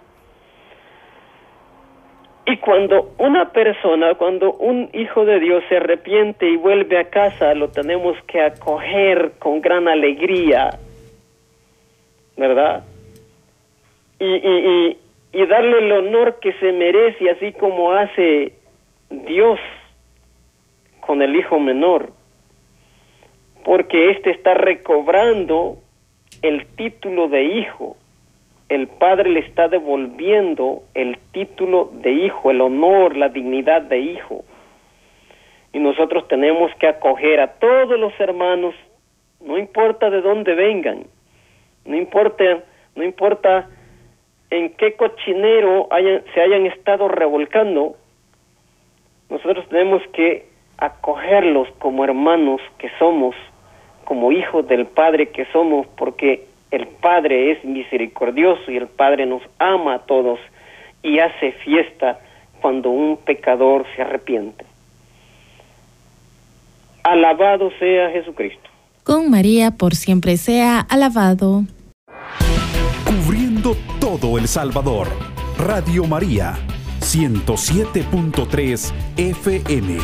Y 2.46 2.58
cuando 2.58 3.14
una 3.18 3.52
persona, 3.52 4.16
cuando 4.16 4.54
un 4.54 4.90
hijo 4.94 5.26
de 5.26 5.40
Dios 5.40 5.64
se 5.68 5.78
arrepiente 5.78 6.50
y 6.50 6.56
vuelve 6.56 6.98
a 6.98 7.10
casa, 7.10 7.54
lo 7.54 7.70
tenemos 7.70 8.18
que 8.26 8.42
acoger 8.42 9.34
con 9.38 9.60
gran 9.60 9.90
alegría, 9.90 10.70
¿verdad? 12.38 12.86
Y, 14.20 14.26
y, 14.26 14.98
y 15.34 15.46
darle 15.46 15.80
el 15.80 15.92
honor 15.92 16.40
que 16.40 16.54
se 16.54 16.72
merece, 16.72 17.30
así 17.30 17.52
como 17.52 17.92
hace 17.92 18.54
Dios 19.10 19.60
con 21.02 21.22
el 21.22 21.36
hijo 21.36 21.60
menor, 21.60 22.12
porque 23.68 24.12
éste 24.12 24.30
está 24.30 24.54
recobrando 24.54 25.76
el 26.42 26.66
título 26.78 27.28
de 27.28 27.44
hijo. 27.44 27.98
El 28.70 28.88
padre 28.88 29.30
le 29.30 29.42
está 29.42 29.68
devolviendo 29.68 30.84
el 30.94 31.18
título 31.34 31.92
de 31.96 32.14
hijo, 32.14 32.50
el 32.50 32.62
honor, 32.62 33.18
la 33.18 33.28
dignidad 33.28 33.82
de 33.82 34.00
hijo. 34.00 34.46
Y 35.74 35.80
nosotros 35.80 36.26
tenemos 36.30 36.72
que 36.80 36.88
acoger 36.88 37.42
a 37.42 37.56
todos 37.60 38.00
los 38.00 38.18
hermanos, 38.22 38.74
no 39.42 39.58
importa 39.58 40.10
de 40.10 40.22
dónde 40.22 40.56
vengan, 40.56 41.04
no 41.84 41.98
importa, 41.98 42.64
no 42.96 43.04
importa 43.04 43.68
en 44.50 44.70
qué 44.76 44.94
cochinero 44.94 45.90
se 46.34 46.42
hayan 46.42 46.68
estado 46.68 47.10
revolcando, 47.10 47.98
nosotros 49.30 49.68
tenemos 49.68 50.02
que 50.14 50.46
acogerlos 50.78 51.68
como 51.80 52.06
hermanos 52.06 52.62
que 52.78 52.90
somos, 52.98 53.36
como 54.08 54.32
hijos 54.32 54.66
del 54.70 54.86
Padre 54.86 55.32
que 55.32 55.46
somos, 55.52 55.86
porque 55.98 56.46
el 56.72 56.88
Padre 56.88 57.52
es 57.52 57.66
misericordioso 57.66 58.72
y 58.72 58.78
el 58.78 58.88
Padre 58.88 59.26
nos 59.26 59.42
ama 59.60 59.96
a 59.96 60.00
todos 60.00 60.40
y 61.04 61.20
hace 61.20 61.52
fiesta 61.52 62.18
cuando 62.62 62.90
un 62.90 63.18
pecador 63.18 63.86
se 63.96 64.02
arrepiente. 64.02 64.64
Alabado 67.04 67.70
sea 67.80 68.10
Jesucristo. 68.12 68.70
Con 69.04 69.30
María 69.30 69.72
por 69.72 69.94
siempre 69.94 70.38
sea 70.38 70.80
alabado. 70.80 71.64
Cubriendo 73.06 73.76
todo 74.00 74.38
El 74.38 74.48
Salvador. 74.48 75.10
Radio 75.58 76.06
María, 76.06 76.54
107.3 77.02 78.94
FM. 79.18 79.98